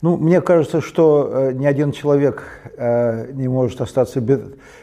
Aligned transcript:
Ну, 0.00 0.16
мне 0.16 0.40
кажется, 0.40 0.80
что 0.80 1.28
э, 1.32 1.52
ни 1.54 1.66
один 1.66 1.90
человек 1.90 2.44
э, 2.76 3.32
не 3.32 3.48
может 3.48 3.80
остаться 3.80 4.20
без, 4.20 4.40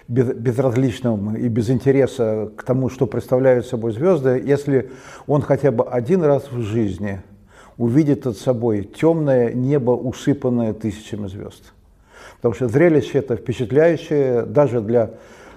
без, 0.10 0.34
безразличным 0.34 1.38
и 1.38 1.48
без 1.48 1.70
интереса 1.70 2.52
к 2.58 2.64
тому, 2.64 2.90
что 2.90 3.08
представляют 3.08 3.66
собой 3.66 3.94
звезды, 3.94 4.44
если 4.46 4.92
он 5.26 5.42
хотя 5.42 5.72
бы 5.72 5.86
один 5.86 6.22
раз 6.22 6.52
в 6.52 6.62
жизни 6.64 7.22
увидит 7.78 8.26
над 8.26 8.38
собой 8.38 8.84
темное 8.84 9.54
небо, 9.54 9.92
усыпанное 9.92 10.74
тысячами 10.74 11.28
звезд. 11.28 11.72
Потому 12.38 12.54
что 12.54 12.68
зрелище 12.68 13.20
это 13.20 13.38
впечатляющее 13.38 14.42
даже 14.42 14.82
для 14.82 15.12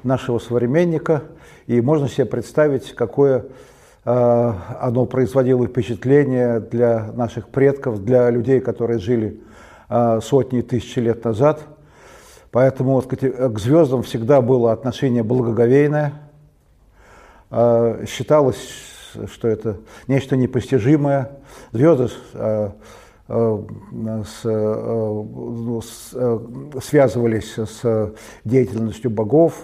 нашего 0.05 0.39
современника, 0.39 1.25
и 1.67 1.81
можно 1.81 2.09
себе 2.09 2.27
представить, 2.27 2.95
какое 2.95 3.47
э, 4.05 4.53
оно 4.81 5.05
производило 5.07 5.67
впечатление 5.67 6.61
для 6.61 7.11
наших 7.13 7.49
предков, 7.49 8.05
для 8.05 8.31
людей, 8.31 8.61
которые 8.61 9.01
жили 9.01 9.41
э, 9.89 10.21
сотни 10.23 10.61
тысяч 10.61 10.97
лет 10.97 11.25
назад. 11.25 11.61
Поэтому 12.51 12.95
вот, 12.95 13.07
к 13.07 13.59
звездам 13.59 14.03
всегда 14.03 14.41
было 14.41 14.73
отношение 14.73 15.23
благоговейное. 15.23 16.15
Э, 17.51 18.05
считалось, 18.07 18.57
что 19.33 19.49
это 19.49 19.79
нечто 20.07 20.37
непостижимое. 20.37 21.31
Звезды 21.73 22.09
с, 22.09 22.73
ну, 23.29 23.65
с, 24.25 24.41
э, 26.15 26.39
связывались 26.83 27.59
с 27.59 28.13
деятельностью 28.45 29.11
богов. 29.11 29.55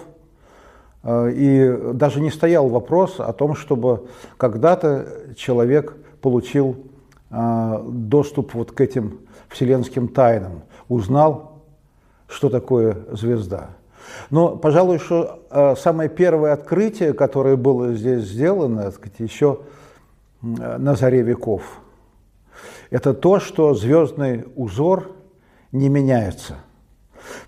И 1.07 1.79
даже 1.93 2.19
не 2.19 2.31
стоял 2.31 2.67
вопрос 2.67 3.19
о 3.19 3.31
том, 3.31 3.55
чтобы 3.55 4.07
когда-то 4.37 5.33
человек 5.35 5.95
получил 6.19 6.77
доступ 7.35 8.53
вот 8.53 8.71
к 8.71 8.81
этим 8.81 9.19
вселенским 9.49 10.07
тайнам, 10.07 10.63
узнал, 10.87 11.63
что 12.27 12.49
такое 12.49 12.97
звезда. 13.11 13.71
Но, 14.29 14.55
пожалуй, 14.55 14.99
что 14.99 15.75
самое 15.77 16.09
первое 16.09 16.53
открытие, 16.53 17.13
которое 17.13 17.55
было 17.55 17.93
здесь 17.93 18.23
сделано, 18.23 18.91
сказать, 18.91 19.19
еще 19.19 19.59
на 20.41 20.95
заре 20.95 21.21
веков– 21.23 21.63
это 22.89 23.13
то, 23.13 23.39
что 23.39 23.73
звездный 23.73 24.45
узор 24.55 25.11
не 25.71 25.89
меняется. 25.89 26.55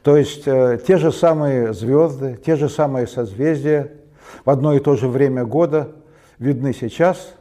То 0.01 0.17
есть 0.17 0.47
э, 0.47 0.79
те 0.85 0.97
же 0.97 1.11
самые 1.11 1.73
звезды, 1.73 2.39
те 2.43 2.55
же 2.55 2.67
самые 2.67 3.05
созвездия 3.07 3.91
в 4.43 4.49
одно 4.49 4.73
и 4.73 4.79
то 4.79 4.95
же 4.95 5.07
время 5.07 5.45
года 5.45 5.95
видны 6.39 6.73
сейчас, 6.73 7.33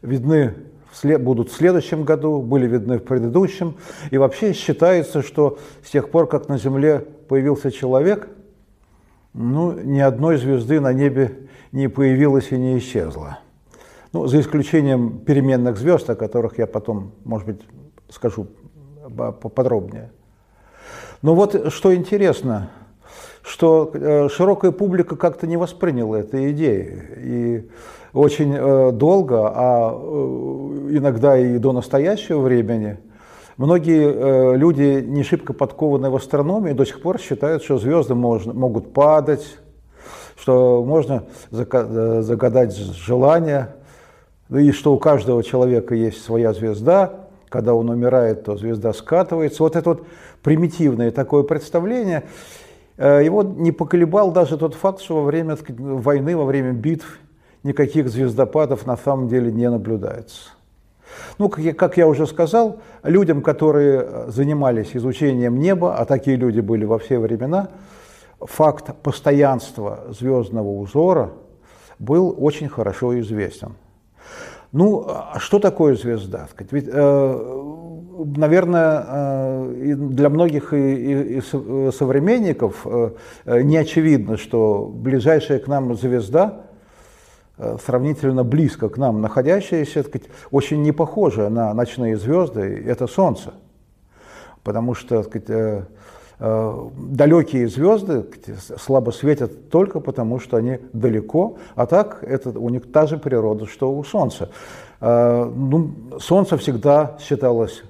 видны 0.00 0.54
будут 1.02 1.50
в 1.50 1.54
следующем 1.54 2.04
году, 2.04 2.40
были 2.40 2.66
видны 2.66 2.98
в 2.98 3.04
предыдущем. 3.04 3.76
И 4.10 4.18
вообще 4.18 4.52
считается, 4.52 5.22
что 5.22 5.58
с 5.84 5.90
тех 5.90 6.10
пор, 6.10 6.28
как 6.28 6.48
на 6.48 6.58
Земле 6.58 7.00
появился 7.28 7.70
человек, 7.70 8.28
ну, 9.32 9.72
ни 9.72 10.00
одной 10.00 10.38
звезды 10.38 10.80
на 10.80 10.92
небе 10.92 11.48
не 11.72 11.88
появилось 11.88 12.52
и 12.52 12.56
не 12.56 12.78
исчезло. 12.78 13.38
Ну, 14.12 14.26
за 14.26 14.40
исключением 14.40 15.18
переменных 15.18 15.76
звезд, 15.76 16.08
о 16.08 16.16
которых 16.16 16.58
я 16.58 16.66
потом, 16.66 17.12
может 17.24 17.46
быть, 17.46 17.60
скажу 18.08 18.46
поподробнее. 19.08 20.10
Но 21.22 21.34
вот 21.34 21.72
что 21.72 21.94
интересно, 21.94 22.70
что 23.56 23.90
э, 23.94 24.28
широкая 24.28 24.70
публика 24.70 25.16
как-то 25.16 25.46
не 25.46 25.56
восприняла 25.56 26.20
этой 26.20 26.52
идеи. 26.52 27.02
И 27.16 27.70
очень 28.12 28.54
э, 28.54 28.92
долго, 28.92 29.48
а 29.48 29.92
э, 29.92 30.88
иногда 30.90 31.38
и 31.38 31.56
до 31.56 31.72
настоящего 31.72 32.40
времени, 32.40 32.98
многие 33.56 34.56
люди, 34.56 35.02
не 35.06 35.22
шибко 35.22 35.54
подкованные 35.54 36.10
в 36.10 36.16
астрономии, 36.16 36.74
до 36.74 36.84
сих 36.84 37.00
пор 37.00 37.18
считают, 37.18 37.64
что 37.64 37.78
звезды 37.78 38.14
можно, 38.14 38.52
могут 38.52 38.92
падать, 38.92 39.56
что 40.38 40.84
можно 40.86 41.24
загадать 41.50 42.76
желание– 42.76 43.70
ну 44.48 44.58
и 44.58 44.70
что 44.70 44.92
у 44.92 44.98
каждого 44.98 45.42
человека 45.42 45.94
есть 45.94 46.22
своя 46.22 46.52
звезда, 46.52 47.26
когда 47.48 47.74
он 47.74 47.90
умирает, 47.90 48.44
то 48.44 48.56
звезда 48.56 48.92
скатывается. 48.92 49.62
Вот 49.62 49.74
это 49.74 49.90
вот 49.90 50.06
примитивное 50.42 51.10
такое 51.10 51.42
представление, 51.42 52.24
его 52.98 53.42
не 53.42 53.72
поколебал 53.72 54.30
даже 54.32 54.56
тот 54.56 54.74
факт, 54.74 55.00
что 55.00 55.16
во 55.16 55.24
время 55.24 55.56
войны, 55.68 56.36
во 56.36 56.44
время 56.44 56.72
битв 56.72 57.18
никаких 57.62 58.08
звездопадов 58.08 58.86
на 58.86 58.96
самом 58.96 59.28
деле 59.28 59.52
не 59.52 59.68
наблюдается. 59.68 60.50
Ну, 61.38 61.48
как 61.48 61.64
я, 61.64 61.74
как 61.74 61.96
я 61.96 62.06
уже 62.08 62.26
сказал, 62.26 62.80
людям, 63.02 63.42
которые 63.42 64.30
занимались 64.30 64.94
изучением 64.94 65.58
неба, 65.58 65.96
а 65.96 66.04
такие 66.04 66.36
люди 66.36 66.60
были 66.60 66.84
во 66.84 66.98
все 66.98 67.18
времена, 67.18 67.68
факт 68.40 68.94
постоянства 69.02 70.04
звездного 70.10 70.68
узора 70.68 71.32
был 71.98 72.34
очень 72.38 72.68
хорошо 72.68 73.18
известен. 73.20 73.74
Ну, 74.72 75.06
а 75.08 75.38
что 75.38 75.58
такое 75.58 75.94
звезда? 75.94 76.48
Ведь, 76.70 76.88
э, 76.88 77.62
наверное, 78.24 79.04
э, 79.06 79.94
для 79.96 80.28
многих 80.28 80.72
и, 80.72 81.40
современников 81.40 82.86
э, 82.86 83.10
не 83.62 83.76
очевидно, 83.76 84.36
что 84.36 84.90
ближайшая 84.92 85.58
к 85.58 85.68
нам 85.68 85.94
звезда, 85.94 86.62
сравнительно 87.82 88.44
близко 88.44 88.90
к 88.90 88.98
нам 88.98 89.22
находящаяся, 89.22 90.02
сказать, 90.02 90.28
очень 90.50 90.82
не 90.82 90.92
похожа 90.92 91.48
на 91.48 91.72
ночные 91.72 92.18
звезды, 92.18 92.84
это 92.86 93.06
Солнце. 93.06 93.54
Потому 94.62 94.92
что 94.92 95.22
сказать, 95.22 95.86
Э, 96.38 96.88
далекие 96.98 97.66
звезды 97.66 98.26
слабо 98.76 99.10
светят 99.10 99.70
только 99.70 100.00
потому, 100.00 100.38
что 100.38 100.58
они 100.58 100.80
далеко, 100.92 101.56
а 101.74 101.86
так 101.86 102.22
это 102.22 102.50
у 102.58 102.68
них 102.68 102.92
та 102.92 103.06
же 103.06 103.16
природа, 103.16 103.66
что 103.66 103.90
у 103.90 104.04
Солнца. 104.04 104.50
Э, 105.00 105.50
ну, 105.54 105.92
Солнце 106.18 106.58
всегда 106.58 107.16
считалось 107.20 107.82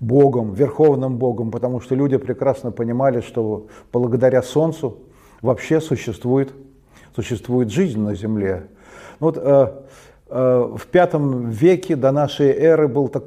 Богом, 0.00 0.52
верховным 0.52 1.16
Богом, 1.16 1.50
потому 1.50 1.80
что 1.80 1.94
люди 1.94 2.16
прекрасно 2.16 2.72
понимали, 2.72 3.20
что 3.20 3.66
благодаря 3.92 4.42
Солнцу 4.42 4.98
вообще 5.42 5.80
существует, 5.80 6.52
существует 7.14 7.70
жизнь 7.70 8.00
на 8.00 8.14
Земле. 8.14 8.64
Ну 9.20 9.26
вот, 9.26 9.38
э, 9.38 9.82
в 10.30 10.86
пятом 10.90 11.50
веке 11.50 11.96
до 11.96 12.12
нашей 12.12 12.48
эры 12.48 12.88
был 12.88 13.08
так, 13.08 13.24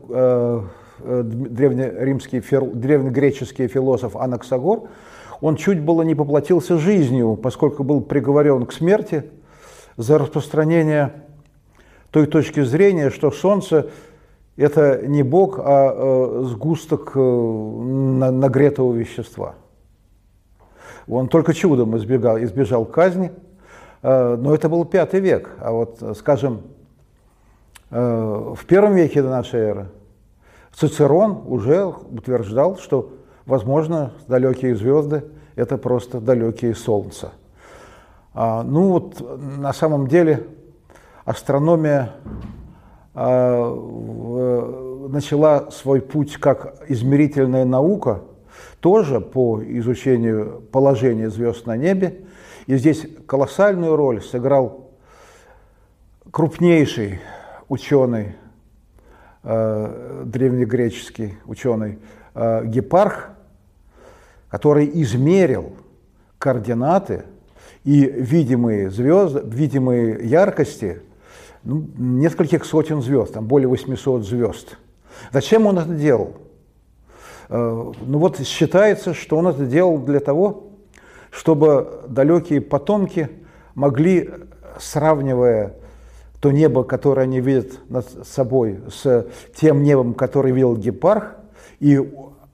Э, 1.06 1.22
древнеримский, 1.24 2.40
древнегреческий 2.40 3.68
философ 3.68 4.16
Анаксагор, 4.16 4.84
он 5.42 5.58
чуть 5.58 5.82
было 5.82 6.04
не 6.04 6.16
поплатился 6.16 6.78
жизнью, 6.78 7.36
поскольку 7.36 7.84
был 7.84 8.00
приговорен 8.00 8.66
к 8.66 8.72
смерти 8.72 9.26
за 9.98 10.18
распространение 10.18 11.12
той 12.10 12.28
точки 12.28 12.64
зрения, 12.64 13.10
что 13.10 13.32
Солнце– 13.32 13.88
это 14.58 15.06
не 15.08 15.24
Бог, 15.24 15.60
а 15.60 15.94
э, 15.94 16.44
сгусток 16.46 17.12
э, 17.16 17.20
нагретого 17.20 18.94
вещества. 18.94 19.56
Он 21.08 21.28
только 21.28 21.54
чудом 21.54 21.98
избегал, 21.98 22.38
избежал 22.38 22.86
казни, 22.86 23.32
но 24.02 24.54
это 24.54 24.70
был 24.70 24.86
пятый 24.86 25.20
век. 25.20 25.50
А 25.60 25.72
вот, 25.72 26.02
скажем, 26.18 26.62
в 27.90 28.60
первом 28.68 28.96
веке 28.96 29.22
до 29.22 29.30
нашей 29.30 29.60
эры– 29.60 29.88
Цицерон 30.76 31.44
уже 31.48 31.86
утверждал, 31.86 32.78
что, 32.78 33.14
возможно, 33.46 34.14
далекие 34.28 34.76
звезды– 34.76 35.24
это 35.56 35.78
просто 35.78 36.20
далекие 36.20 36.74
солнца. 36.74 37.32
А, 38.34 38.64
ну 38.64 38.90
вот 38.90 39.22
на 39.60 39.72
самом 39.72 40.08
деле 40.08 40.48
астрономия 41.26 42.14
начала 45.14 45.70
свой 45.72 46.02
путь 46.02 46.38
как 46.38 46.84
измерительная 46.88 47.66
наука 47.66 48.22
тоже 48.80 49.22
по 49.22 49.62
изучению 49.64 50.62
положения 50.72 51.30
звезд 51.30 51.66
на 51.68 51.78
небе. 51.78 52.22
И 52.66 52.76
здесь 52.78 53.06
колоссальную 53.28 53.96
роль 53.96 54.22
сыграл 54.22 54.92
крупнейший 56.32 57.20
ученый 57.70 58.36
э, 59.44 60.24
древнегреческий 60.26 61.36
ученый 61.46 62.00
э, 62.34 62.66
Гепарх, 62.66 63.30
который 64.50 64.90
измерил 65.02 65.74
координаты 66.38 67.24
и 67.84 68.06
видимые 68.06 68.90
звезды, 68.90 69.42
видимые 69.46 70.28
яркости 70.28 71.02
ну, 71.64 71.88
нескольких 71.98 72.66
сотен 72.66 73.02
звезд, 73.02 73.34
там 73.34 73.48
более 73.48 73.68
800 73.68 74.26
звезд. 74.26 74.78
Зачем 75.32 75.66
он 75.66 75.80
это 75.80 75.94
делал? 75.94 76.34
Э, 77.50 77.92
ну 78.02 78.18
вот 78.18 78.40
считается, 78.40 79.14
что 79.14 79.38
он 79.38 79.48
это 79.48 79.66
делал 79.66 79.98
для 80.00 80.20
того, 80.20 80.72
чтобы 81.32 82.04
далекие 82.08 82.62
потомки 82.62 83.30
могли, 83.76 84.30
сравнивая 84.80 85.76
то 86.40 86.52
небо, 86.52 86.84
которое 86.84 87.22
они 87.22 87.40
видят 87.40 87.80
над 87.90 88.06
собой, 88.28 88.82
с 88.92 89.28
тем 89.56 89.82
небом, 89.82 90.14
которое 90.14 90.52
видел 90.52 90.76
Гепарх, 90.76 91.36
и 91.80 92.02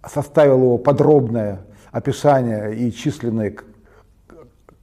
составил 0.07 0.57
его 0.57 0.77
подробное 0.77 1.61
описание 1.91 2.75
и 2.75 2.91
численные 2.91 3.57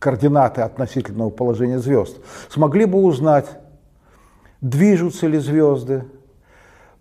координаты 0.01 0.63
относительного 0.63 1.31
положения 1.31 1.79
звезд, 1.79 2.19
смогли 2.51 2.85
бы 2.85 2.99
узнать, 2.99 3.47
движутся 4.61 5.27
ли 5.27 5.39
звезды, 5.39 6.05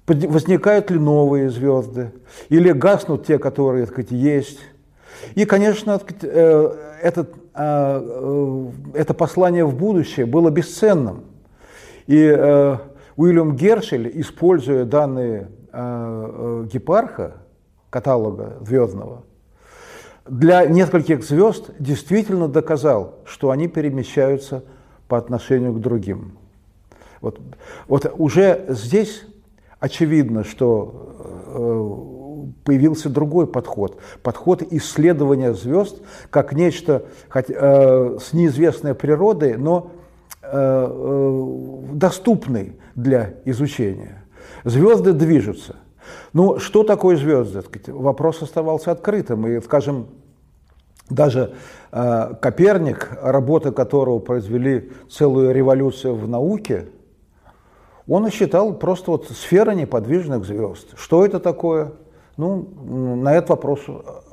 возникают 0.08 0.92
ли 0.92 1.00
новые 1.00 1.50
звезды, 1.50 2.12
или 2.50 2.72
гаснут 2.72 3.26
те, 3.26 3.40
которые 3.40 3.86
так 3.86 3.94
сказать, 3.94 4.12
есть. 4.12 4.60
И, 5.36 5.46
конечно, 5.46 6.00
э, 6.22 6.76
этот, 7.02 7.34
а, 7.54 8.02
э, 8.02 9.00
это 9.00 9.14
послание 9.14 9.66
в 9.66 9.76
будущее 9.76 10.26
было 10.26 10.50
бесценным. 10.50 11.24
И 12.08 12.18
э, 12.18 12.78
Уильям 13.16 13.56
Гершель, 13.56 14.12
используя 14.20 14.86
данные 14.86 15.50
гепарха, 16.72 17.34
каталога 17.90 18.58
звездного, 18.62 19.24
для 20.26 20.66
нескольких 20.66 21.22
звезд 21.24 21.70
действительно 21.80 22.48
доказал, 22.48 23.16
что 23.26 23.52
они 23.52 23.68
перемещаются 23.68 24.64
по 25.10 25.18
отношению 25.18 25.74
к 25.74 25.82
другим. 25.82 26.38
Вот, 27.26 27.40
вот 27.88 28.14
уже 28.20 28.66
здесь 28.70 29.24
очевидно, 29.80 30.44
что 30.44 31.16
э, 31.48 32.56
появился 32.64 33.10
другой 33.10 33.48
подход. 33.48 34.00
Подход 34.22 34.62
исследования 34.62 35.54
звезд 35.54 36.02
как 36.30 36.54
нечто 36.54 37.06
хоть, 37.30 37.50
э, 37.50 38.18
с 38.22 38.34
неизвестной 38.34 38.94
природой, 38.94 39.58
но 39.58 39.92
э, 40.44 41.88
доступный 41.94 42.80
для 42.94 43.34
изучения. 43.46 44.24
Звезды 44.64 45.14
движутся. 45.14 45.78
Ну, 46.34 46.60
что 46.60 46.84
такое 46.84 47.18
звезды? 47.18 47.64
Вопрос 47.88 48.44
оставался 48.44 48.92
открытым. 48.92 49.48
И, 49.48 49.60
скажем, 49.62 50.10
даже 51.10 51.56
э, 51.92 52.34
Коперник, 52.42 53.10
работы 53.22 53.72
которого 53.72 54.20
произвели 54.20 54.92
целую 55.10 55.54
революцию 55.54 56.16
в 56.16 56.28
науке, 56.28 56.88
он 58.08 58.30
считал 58.30 58.74
просто 58.74 59.12
вот 59.12 59.30
сфера 59.30 59.72
неподвижных 59.72 60.46
звезд. 60.46 60.88
Что 60.96 61.26
это 61.26 61.40
такое? 61.40 61.94
Ну, 62.38 62.68
на 63.16 63.34
этот 63.34 63.52
вопрос 63.52 63.82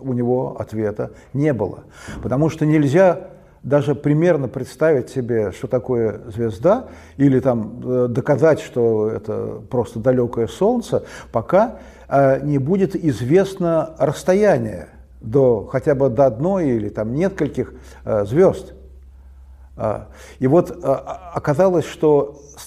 у 0.01 0.13
него 0.13 0.57
ответа 0.59 1.13
не 1.33 1.53
было. 1.53 1.85
Потому 2.23 2.51
что 2.51 2.67
нельзя 2.67 3.29
даже 3.63 3.95
примерно 3.95 4.49
представить 4.49 5.09
себе, 5.09 5.53
что 5.53 5.69
такое 5.69 6.21
звезда, 6.27 6.87
или 7.17 7.39
там 7.39 7.81
э, 7.85 8.07
доказать, 8.09 8.61
что 8.61 9.09
это 9.09 9.61
просто 9.71 10.01
далекое 10.01 10.49
Солнце, 10.49 11.05
пока 11.31 11.77
э, 12.09 12.41
не 12.43 12.59
будет 12.59 12.97
известно 12.97 13.95
расстояние 13.99 14.89
до 15.21 15.69
хотя 15.71 15.95
бы 15.95 16.09
до 16.11 16.27
одной 16.27 16.71
или 16.71 16.89
там 16.89 17.15
нескольких 17.15 17.73
э, 18.05 18.25
звезд. 18.25 18.75
А, 19.77 20.09
и 20.39 20.47
вот 20.47 20.79
оказалось, 20.83 21.87
что 21.87 22.39
с 22.57 22.67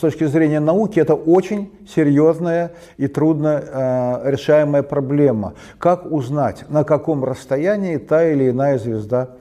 точки 0.00 0.24
зрения 0.24 0.60
науки 0.60 0.98
это 0.98 1.14
очень 1.14 1.70
серьезная 1.86 2.72
и 2.96 3.06
трудно 3.06 4.22
решаемая 4.24 4.82
проблема. 4.82 5.54
Как 5.78 6.10
узнать, 6.10 6.64
на 6.68 6.84
каком 6.84 7.24
расстоянии 7.24 7.98
та 7.98 8.24
или 8.24 8.50
иная 8.50 8.78
звезда 8.78 9.36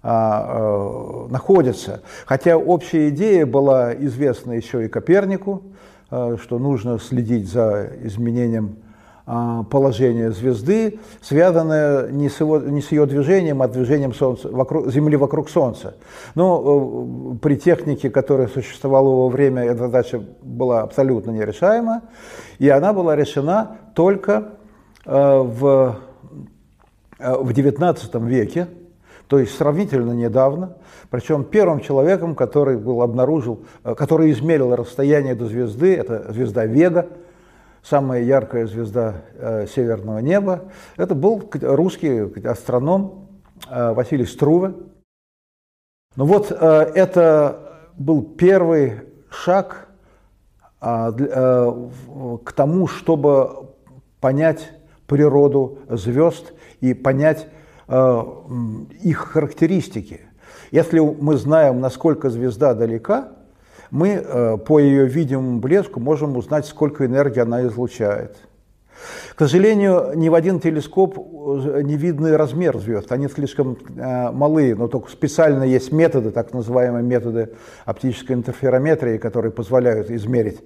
а, 0.00 1.26
э, 1.26 1.32
находятся. 1.32 2.02
Хотя 2.24 2.56
общая 2.56 3.08
идея 3.08 3.44
была 3.46 3.92
известна 3.94 4.52
еще 4.52 4.84
и 4.84 4.88
Копернику, 4.88 5.62
э, 6.10 6.36
что 6.40 6.58
нужно 6.58 7.00
следить 7.00 7.50
за 7.50 7.90
изменением 8.02 8.76
а, 9.30 9.62
положения 9.64 10.30
звезды, 10.30 11.00
связанное 11.20 12.08
не 12.08 12.30
с, 12.30 12.40
его, 12.40 12.58
не 12.60 12.80
с 12.80 12.90
ее 12.92 13.04
движением, 13.04 13.60
а 13.60 13.68
движением 13.68 14.14
солнца, 14.14 14.48
вокруг, 14.48 14.90
Земли 14.90 15.16
вокруг 15.16 15.50
Солнца. 15.50 15.96
Но 16.34 17.34
э, 17.34 17.38
при 17.42 17.56
технике, 17.56 18.08
которая 18.08 18.48
существовала 18.48 19.08
во 19.08 19.28
время, 19.28 19.64
эта 19.64 19.80
задача 19.80 20.22
была 20.40 20.80
абсолютно 20.80 21.30
нерешаема, 21.32 22.04
и 22.58 22.70
она 22.70 22.94
была 22.94 23.16
решена 23.16 23.76
только 23.94 24.54
в, 25.04 25.96
в 27.18 27.50
XIX 27.50 28.26
веке, 28.26 28.68
то 29.26 29.38
есть 29.38 29.54
сравнительно 29.54 30.12
недавно, 30.12 30.76
причем 31.10 31.44
первым 31.44 31.80
человеком, 31.80 32.34
который 32.34 32.78
был 32.78 33.02
обнаружил, 33.02 33.64
э, 33.84 33.94
который 33.94 34.32
измерил 34.32 34.74
расстояние 34.74 35.34
до 35.34 35.46
звезды, 35.46 35.94
это 35.94 36.32
звезда 36.32 36.64
Вега, 36.64 37.08
самая 37.88 38.22
яркая 38.22 38.66
звезда 38.66 39.22
э, 39.34 39.66
северного 39.66 40.18
неба, 40.18 40.64
это 40.96 41.14
был 41.14 41.48
русский 41.62 42.46
астроном 42.46 43.28
э, 43.68 43.92
Василий 43.92 44.26
Струве. 44.26 44.74
Ну 46.16 46.24
вот 46.24 46.50
э, 46.50 46.56
это 46.94 47.80
был 47.96 48.22
первый 48.22 49.00
шаг 49.30 49.88
э, 50.80 51.12
э, 51.18 51.88
к 52.44 52.52
тому, 52.52 52.86
чтобы 52.86 53.70
понять 54.20 54.72
природу 55.06 55.78
звезд 55.88 56.52
и 56.80 56.94
понять 56.94 57.48
Э, 57.88 58.22
их 59.02 59.18
характеристики. 59.18 60.20
Если 60.70 60.98
мы 60.98 61.38
знаем, 61.38 61.80
насколько 61.80 62.28
звезда 62.28 62.74
далека, 62.74 63.37
мы 63.90 64.08
э, 64.10 64.56
по 64.58 64.78
ее 64.78 65.06
видимому 65.06 65.58
блеску 65.60 66.00
можем 66.00 66.36
узнать, 66.36 66.66
сколько 66.66 67.06
энергии 67.06 67.40
она 67.40 67.62
излучает. 67.66 68.36
К 69.34 69.38
сожалению, 69.38 70.12
ни 70.16 70.28
в 70.28 70.34
один 70.34 70.60
телескоп 70.60 71.16
э, 71.18 71.82
не 71.82 71.96
видны 71.96 72.36
размер 72.36 72.78
звезд, 72.78 73.12
они 73.12 73.28
слишком 73.28 73.78
малы, 73.96 74.74
но 74.74 74.88
только 74.88 75.10
специально 75.10 75.62
есть 75.62 75.92
методы, 75.92 76.30
так 76.30 76.52
называемые 76.52 77.02
методы 77.02 77.50
оптической 77.84 78.36
интерферометрии, 78.36 79.18
которые 79.18 79.52
позволяют 79.52 80.10
измерить 80.10 80.60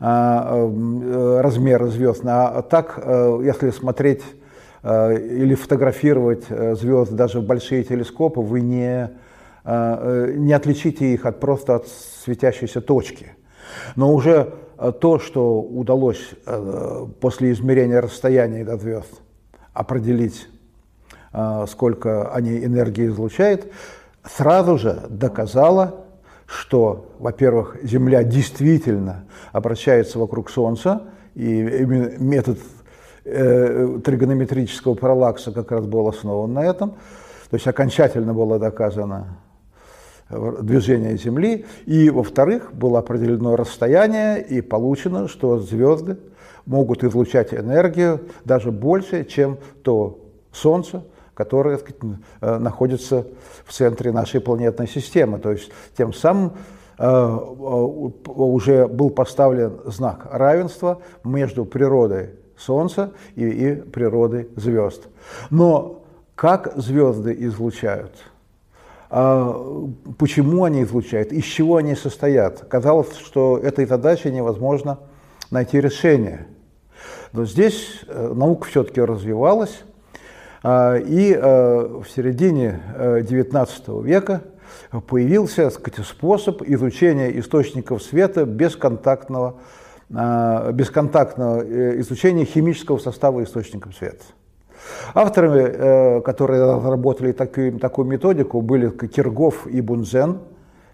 размеры 0.00 1.86
звезд. 1.88 2.22
А 2.24 2.62
так, 2.62 2.98
если 3.42 3.70
смотреть 3.70 4.22
Э, 4.86 5.16
или 5.18 5.54
фотографировать 5.54 6.44
э, 6.50 6.74
звезды 6.74 7.16
даже 7.16 7.40
в 7.40 7.46
большие 7.46 7.84
телескопы, 7.84 8.40
вы 8.40 8.60
не, 8.60 9.04
э, 9.04 9.08
не 9.64 10.52
отличите 10.52 11.14
их 11.14 11.24
от, 11.26 11.40
просто 11.40 11.76
от 11.76 11.88
светящейся 11.88 12.80
точки. 12.80 13.32
Но 13.96 14.12
уже 14.12 14.52
то, 15.00 15.18
что 15.18 15.60
удалось 15.60 16.34
после 17.20 17.52
измерения 17.52 18.02
расстояния 18.02 18.64
до 18.64 18.76
звезд 18.76 19.22
определить, 19.72 20.48
сколько 21.68 22.30
они 22.30 22.62
энергии 22.62 23.06
излучают, 23.06 23.72
сразу 24.24 24.76
же 24.76 25.02
доказало, 25.08 26.04
что, 26.46 27.10
во-первых, 27.18 27.78
Земля 27.82 28.22
действительно 28.22 29.24
обращается 29.52 30.18
вокруг 30.18 30.50
Солнца, 30.50 31.02
и 31.34 31.62
метод 31.62 32.58
э, 33.24 33.98
тригонометрического 34.04 34.94
параллакса 34.94 35.52
как 35.52 35.72
раз 35.72 35.86
был 35.86 36.06
основан 36.08 36.52
на 36.52 36.64
этом. 36.64 36.90
То 37.50 37.56
есть 37.56 37.66
окончательно 37.66 38.34
было 38.34 38.58
доказано 38.58 39.38
движение 40.30 41.16
Земли. 41.16 41.66
И, 41.86 42.10
во-вторых, 42.10 42.72
было 42.72 43.00
определено 43.00 43.56
расстояние 43.56 44.42
и 44.42 44.60
получено, 44.60 45.28
что 45.28 45.58
звезды 45.58 46.18
могут 46.66 47.04
излучать 47.04 47.52
энергию 47.52 48.20
даже 48.44 48.72
больше, 48.72 49.24
чем 49.24 49.58
то 49.82 50.18
Солнце, 50.52 51.04
которое 51.34 51.78
сказать, 51.78 52.00
э, 52.40 52.58
находится 52.58 53.26
в 53.64 53.72
центре 53.72 54.12
нашей 54.12 54.40
планетной 54.40 54.88
системы. 54.88 55.38
То 55.38 55.52
есть 55.52 55.70
тем 55.96 56.12
самым 56.12 56.52
э, 56.98 57.04
э, 57.04 57.06
уже 57.06 58.86
был 58.86 59.10
поставлен 59.10 59.80
знак 59.86 60.28
равенства 60.30 61.02
между 61.24 61.64
природой 61.64 62.30
Солнца 62.56 63.12
и, 63.34 63.46
и 63.46 63.74
природы 63.74 64.48
звезд. 64.56 65.08
Но 65.50 66.04
как 66.34 66.72
звезды 66.76 67.34
излучают? 67.38 68.12
А 69.16 69.86
почему 70.18 70.64
они 70.64 70.82
излучают? 70.82 71.32
Из 71.32 71.44
чего 71.44 71.76
они 71.76 71.94
состоят? 71.94 72.64
Казалось, 72.68 73.16
что 73.16 73.58
этой 73.58 73.86
задаче 73.86 74.32
невозможно 74.32 74.98
найти 75.52 75.80
решение. 75.80 76.48
Но 77.32 77.44
здесь 77.44 78.00
э, 78.08 78.32
наука 78.34 78.66
все-таки 78.66 79.00
развивалась, 79.00 79.82
а, 80.62 80.96
и 80.96 81.32
э, 81.32 82.00
в 82.02 82.06
середине 82.08 82.80
XIX 82.96 83.68
э, 83.86 84.02
века 84.04 84.42
появился 85.06 85.70
сказать, 85.70 86.04
способ 86.04 86.62
изучения 86.62 87.38
источников 87.38 88.02
света 88.02 88.44
бесконтактного 88.44 89.60
Э, 90.10 90.70
бесконтактного 90.72 91.62
изучения 92.00 92.44
химического 92.44 92.98
состава 92.98 93.42
источников 93.42 93.96
света. 93.96 94.24
Авторами, 95.14 95.62
э, 95.62 96.20
которые 96.22 96.74
разработали 96.74 97.32
такую, 97.32 97.78
такую 97.78 98.06
методику, 98.08 98.60
были 98.60 98.90
Киргов 98.90 99.66
и 99.66 99.80
Бунзен, 99.80 100.40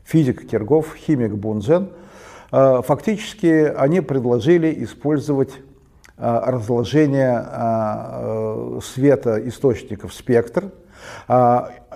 физик 0.04 0.46
Киргов, 0.46 0.94
химик 0.96 1.34
Бунзен. 1.34 1.90
Фактически 2.50 3.72
они 3.76 4.00
предложили 4.00 4.82
использовать 4.82 5.52
разложения 6.16 7.46
света 8.82 9.40
источников 9.48 10.12
спектр. 10.12 10.72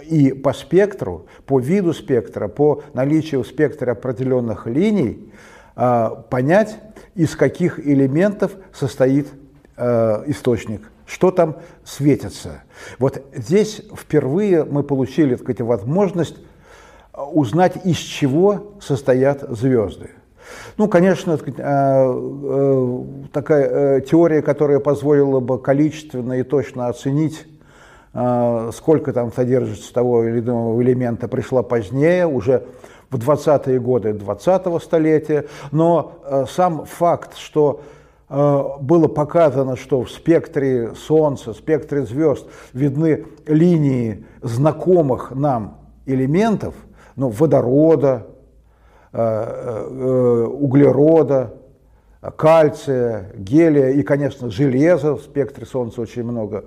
И 0.06 0.32
по 0.32 0.52
спектру, 0.52 1.26
по 1.46 1.58
виду 1.58 1.92
спектра, 1.92 2.46
по 2.46 2.84
наличию 2.94 3.42
в 3.42 3.48
спектре 3.48 3.90
определенных 3.90 4.68
линий 4.68 5.32
понять, 5.74 6.78
из 7.16 7.34
каких 7.34 7.80
элементов 7.84 8.52
состоит 8.72 9.26
источник 9.76 10.82
что 11.06 11.30
там 11.30 11.56
светится. 11.84 12.62
Вот 12.98 13.22
здесь 13.34 13.82
впервые 13.94 14.64
мы 14.64 14.82
получили 14.82 15.34
так 15.34 15.42
сказать, 15.42 15.60
возможность 15.60 16.36
узнать, 17.12 17.84
из 17.84 17.98
чего 17.98 18.74
состоят 18.80 19.42
звезды. 19.50 20.10
Ну, 20.76 20.88
конечно, 20.88 21.38
э, 21.38 21.52
э, 21.56 23.04
такая 23.32 23.98
э, 23.98 24.00
теория, 24.02 24.42
которая 24.42 24.80
позволила 24.80 25.40
бы 25.40 25.58
количественно 25.58 26.34
и 26.34 26.42
точно 26.42 26.88
оценить, 26.88 27.46
сколько 28.72 29.12
там 29.12 29.32
содержится 29.32 29.92
того 29.92 30.22
или 30.22 30.38
иного 30.38 30.80
элемента, 30.80 31.26
пришла 31.26 31.64
позднее, 31.64 32.28
уже 32.28 32.62
в 33.10 33.16
20-е 33.16 33.80
годы 33.80 34.10
20-го 34.10 34.78
столетия. 34.78 35.46
Но 35.72 36.46
сам 36.48 36.84
факт, 36.84 37.36
что 37.36 37.80
было 38.34 39.06
показано, 39.08 39.76
что 39.76 40.02
в 40.02 40.10
спектре 40.10 40.94
Солнца, 40.94 41.52
в 41.52 41.56
спектре 41.56 42.04
звезд 42.04 42.46
видны 42.72 43.26
линии 43.46 44.24
знакомых 44.42 45.30
нам 45.32 45.78
элементов, 46.06 46.74
ну, 47.16 47.28
водорода, 47.28 48.26
Э, 49.16 49.86
э, 49.88 50.46
углерода, 50.46 51.54
кальция, 52.34 53.30
гелия 53.36 53.90
и, 53.90 54.02
конечно, 54.02 54.50
железа, 54.50 55.14
в 55.14 55.20
спектре 55.20 55.66
Солнца 55.66 56.00
очень 56.00 56.24
много 56.24 56.64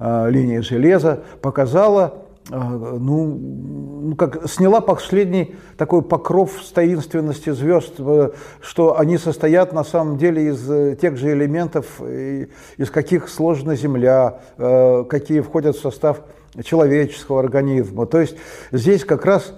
э, 0.00 0.28
линий 0.28 0.58
железа, 0.58 1.22
показала, 1.40 2.14
ну, 2.50 3.26
ну, 4.02 4.16
как 4.16 4.48
сняла 4.48 4.80
последний 4.80 5.56
такой 5.76 6.02
покров 6.02 6.62
с 6.62 6.70
таинственности 6.72 7.50
звезд, 7.50 7.94
что 8.60 8.98
они 8.98 9.18
состоят 9.18 9.72
на 9.72 9.84
самом 9.84 10.16
деле 10.16 10.48
из 10.48 10.98
тех 10.98 11.16
же 11.16 11.32
элементов, 11.32 12.00
из 12.00 12.90
каких 12.90 13.28
сложена 13.28 13.76
Земля, 13.76 14.40
какие 14.56 15.40
входят 15.40 15.76
в 15.76 15.80
состав 15.80 16.22
человеческого 16.62 17.40
организма. 17.40 18.06
То 18.06 18.20
есть 18.20 18.36
здесь 18.72 19.04
как 19.04 19.26
раз 19.26 19.54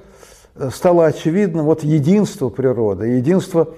стало 0.70 1.06
очевидно 1.06 1.62
вот 1.62 1.84
единство 1.84 2.48
природы, 2.48 3.06
единство 3.06 3.68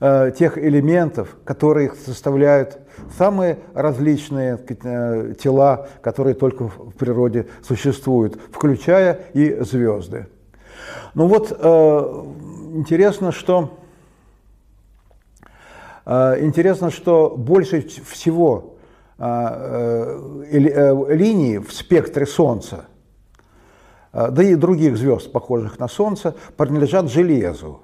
э, 0.00 0.32
тех 0.36 0.58
элементов, 0.58 1.36
которые 1.44 1.92
составляют 1.94 2.78
самые 3.16 3.58
различные 3.74 4.58
э, 4.68 5.34
тела, 5.38 5.88
которые 6.02 6.34
только 6.34 6.68
в 6.68 6.92
природе 6.92 7.46
существуют, 7.62 8.38
включая 8.52 9.20
и 9.34 9.62
звезды. 9.62 10.26
Ну 11.14 11.26
вот 11.26 11.56
э, 11.58 12.24
интересно, 12.74 13.32
что 13.32 13.78
интересно, 16.06 16.92
что 16.92 17.34
больше 17.36 17.80
всего 17.80 18.76
линий 21.08 21.58
в 21.58 21.72
спектре 21.72 22.26
Солнца– 22.26 22.84
да 24.12 24.42
и 24.42 24.54
других 24.54 24.96
звезд, 24.96 25.30
похожих 25.30 25.78
на 25.78 25.88
Солнце, 25.88 26.34
принадлежат 26.56 27.10
железу. 27.10 27.82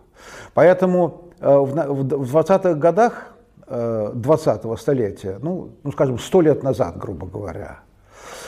Поэтому 0.54 1.32
э, 1.40 1.56
в 1.56 2.36
20-х 2.36 2.74
годах 2.74 3.34
20-го 3.66 4.74
э, 4.74 4.76
столетия, 4.76 5.38
ну, 5.40 5.70
ну, 5.82 5.92
скажем, 5.92 6.18
сто 6.18 6.40
лет 6.40 6.62
назад, 6.62 6.98
грубо 6.98 7.26
говоря, 7.26 7.80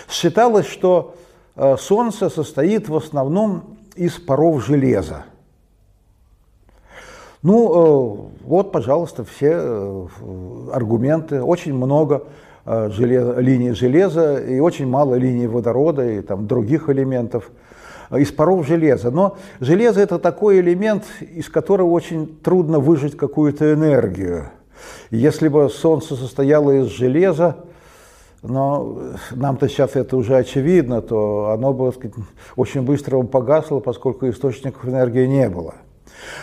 считалось, 0.08 0.66
что 0.66 1.14
Солнце 1.78 2.30
состоит 2.30 2.88
в 2.88 2.96
основном 2.96 3.78
из 3.94 4.18
паров 4.18 4.64
железа. 4.64 5.24
Ну, 7.42 8.32
вот, 8.44 8.72
пожалуйста, 8.72 9.24
все 9.24 10.08
аргументы, 10.72 11.42
очень 11.42 11.74
много 11.74 12.24
железа, 12.66 13.38
линий 13.38 13.70
железа 13.70 14.38
и 14.38 14.58
очень 14.58 14.88
мало 14.88 15.14
линий 15.14 15.46
водорода 15.46 16.04
и 16.04 16.22
там, 16.22 16.48
других 16.48 16.88
элементов– 16.88 17.50
из 18.10 18.32
паров 18.32 18.66
железа. 18.66 19.10
Но 19.10 19.36
железо 19.60 20.00
это 20.00 20.18
такой 20.18 20.60
элемент, 20.60 21.04
из 21.20 21.48
которого 21.48 21.90
очень 21.90 22.38
трудно 22.42 22.78
выжать 22.78 23.16
какую-то 23.16 23.72
энергию. 23.72 24.50
Если 25.10 25.48
бы 25.48 25.68
Солнце 25.70 26.16
состояло 26.16 26.70
из 26.72 26.86
железа, 26.86 27.56
но 28.42 28.98
нам-то 29.30 29.68
сейчас 29.68 29.96
это 29.96 30.16
уже 30.16 30.36
очевидно, 30.36 31.00
то 31.00 31.50
оно 31.50 31.72
бы 31.72 31.90
сказать, 31.92 32.14
очень 32.56 32.82
быстро 32.82 33.22
погасло, 33.22 33.80
поскольку 33.80 34.28
источников 34.28 34.86
энергии 34.86 35.26
не 35.26 35.48
было. 35.48 35.76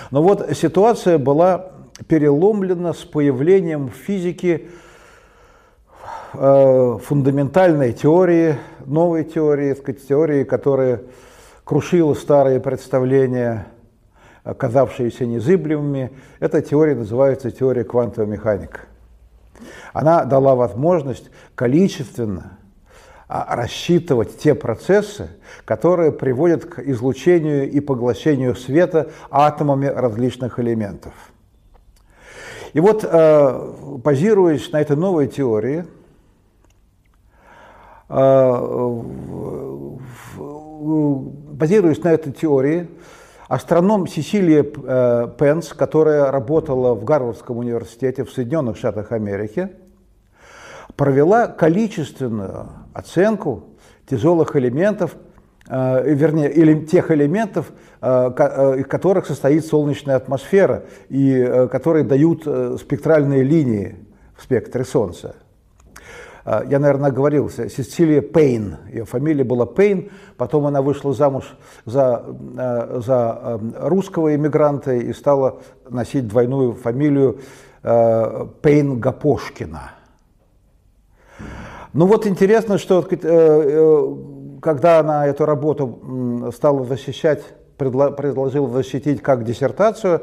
Но 0.09 0.23
вот 0.23 0.49
ситуация 0.55 1.19
была 1.19 1.71
переломлена 2.07 2.93
с 2.93 3.03
появлением 3.03 3.89
в 3.89 3.93
физике 3.93 4.63
э, 6.33 6.97
фундаментальной 7.03 7.93
теории, 7.93 8.55
новой 8.85 9.23
теории, 9.23 9.75
сказать, 9.75 10.07
теории, 10.07 10.43
которая 10.43 11.01
крушила 11.71 12.13
старые 12.15 12.59
представления, 12.59 13.65
оказавшиеся 14.43 15.25
незыблемыми. 15.25 16.11
Эта 16.41 16.61
теория 16.61 16.95
называется 16.95 17.49
теория 17.49 17.85
квантовой 17.85 18.29
механики. 18.29 18.81
Она 19.93 20.25
дала 20.25 20.55
возможность 20.55 21.31
количественно 21.55 22.57
а, 23.29 23.55
рассчитывать 23.55 24.37
те 24.37 24.53
процессы, 24.53 25.29
которые 25.63 26.11
приводят 26.11 26.65
к 26.65 26.79
излучению 26.79 27.71
и 27.71 27.79
поглощению 27.79 28.57
света 28.57 29.09
атомами 29.29 29.85
различных 29.85 30.59
элементов. 30.59 31.13
И 32.73 32.81
вот, 32.81 33.05
э, 33.09 33.73
базируясь 34.03 34.69
на 34.73 34.81
этой 34.81 34.97
новой 34.97 35.29
теории, 35.29 35.85
э, 38.09 39.07
базируясь 40.81 42.03
на 42.03 42.11
этой 42.11 42.33
теории, 42.33 42.89
астроном 43.47 44.07
Сесилия 44.07 44.65
э, 44.65 45.27
Пенс, 45.37 45.73
которая 45.73 46.31
работала 46.31 46.95
в 46.95 47.03
Гарвардском 47.03 47.57
университете 47.57 48.23
в 48.23 48.31
Соединенных 48.31 48.77
Штатах 48.77 49.11
Америки, 49.11 49.69
провела 50.95 51.47
количественную 51.47 52.69
оценку 52.93 53.65
тяжелых 54.09 54.55
элементов, 54.55 55.15
э, 55.67 56.13
вернее, 56.13 56.51
или 56.51 56.85
тех 56.85 57.11
элементов, 57.11 57.71
э, 58.01 58.05
из 58.79 58.87
которых 58.87 59.27
состоит 59.27 59.65
солнечная 59.65 60.15
атмосфера 60.15 60.85
и 61.09 61.67
которые 61.71 62.03
дают 62.03 62.41
спектральные 62.79 63.43
линии 63.43 63.97
в 64.35 64.43
спектре 64.43 64.83
Солнца. 64.83 65.35
А, 66.43 66.63
я, 66.67 66.79
наверное, 66.79 67.09
оговорился, 67.09 67.69
Сесилия 67.69 68.21
Пейн, 68.21 68.77
ее 68.91 69.05
фамилия 69.05 69.43
была 69.43 69.65
Пейн, 69.65 70.09
потом 70.37 70.65
она 70.65 70.81
вышла 70.81 71.13
замуж 71.13 71.55
за, 71.85 72.25
а, 72.57 72.99
за 73.03 73.59
русского 73.79 74.35
иммигранта 74.35 74.93
и 74.93 75.13
стала 75.13 75.59
носить 75.89 76.27
двойную 76.27 76.73
фамилию 76.73 77.39
а, 77.83 78.47
Пейн 78.61 78.99
Гапошкина. 78.99 79.91
Ну 81.93 82.05
вот 82.05 82.25
интересно, 82.25 82.77
что 82.77 83.05
э, 83.09 83.17
э, 83.21 84.15
когда 84.61 84.99
она 84.99 85.27
эту 85.27 85.45
работу 85.45 86.49
стала 86.55 86.85
защищать, 86.85 87.43
предложила 87.77 88.69
защитить 88.69 89.21
как 89.21 89.43
диссертацию, 89.43 90.21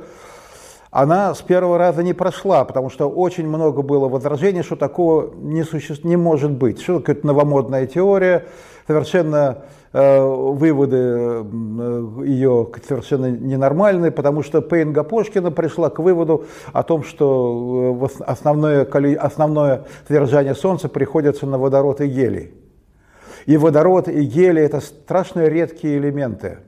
она 0.90 1.34
с 1.34 1.42
первого 1.42 1.76
раза 1.76 2.02
не 2.02 2.14
прошла, 2.14 2.64
потому 2.64 2.88
что 2.88 3.08
очень 3.10 3.46
много 3.46 3.82
было 3.82 4.08
возражений, 4.08 4.62
что 4.62 4.76
такого 4.76 5.34
не, 5.34 5.62
суще... 5.62 5.94
не 6.02 6.16
может 6.16 6.50
быть. 6.52 6.80
Что 6.80 7.00
такое 7.00 7.24
новомодная 7.24 7.86
теория, 7.86 8.46
совершенно 8.86 9.64
э, 9.92 10.20
выводы 10.20 10.96
э, 10.96 11.44
ее 12.24 12.68
совершенно 12.86 13.30
ненормальные, 13.30 14.10
потому 14.10 14.42
что 14.42 14.62
Пейн 14.62 14.94
Гапошкина 14.94 15.50
пришла 15.50 15.90
к 15.90 15.98
выводу 15.98 16.46
о 16.72 16.82
том, 16.82 17.02
что 17.04 18.08
э, 18.18 18.22
основное, 18.24 18.86
основное 19.16 19.84
содержание 20.06 20.54
Солнца 20.54 20.88
приходится 20.88 21.44
на 21.44 21.58
водород 21.58 22.00
и 22.00 22.06
гелий. 22.06 22.54
И 23.44 23.58
водород 23.58 24.08
и 24.08 24.24
гелий– 24.24 24.62
это 24.64 24.80
страшно 24.80 25.46
редкие 25.48 25.98
элементы 25.98 26.58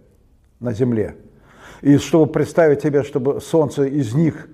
на 0.60 0.74
Земле. 0.74 1.16
И 1.82 1.96
чтобы 1.98 2.30
представить 2.30 2.82
себе, 2.82 3.02
чтобы 3.02 3.40
Солнце 3.40 3.84
из 3.84 4.14
них 4.14 4.48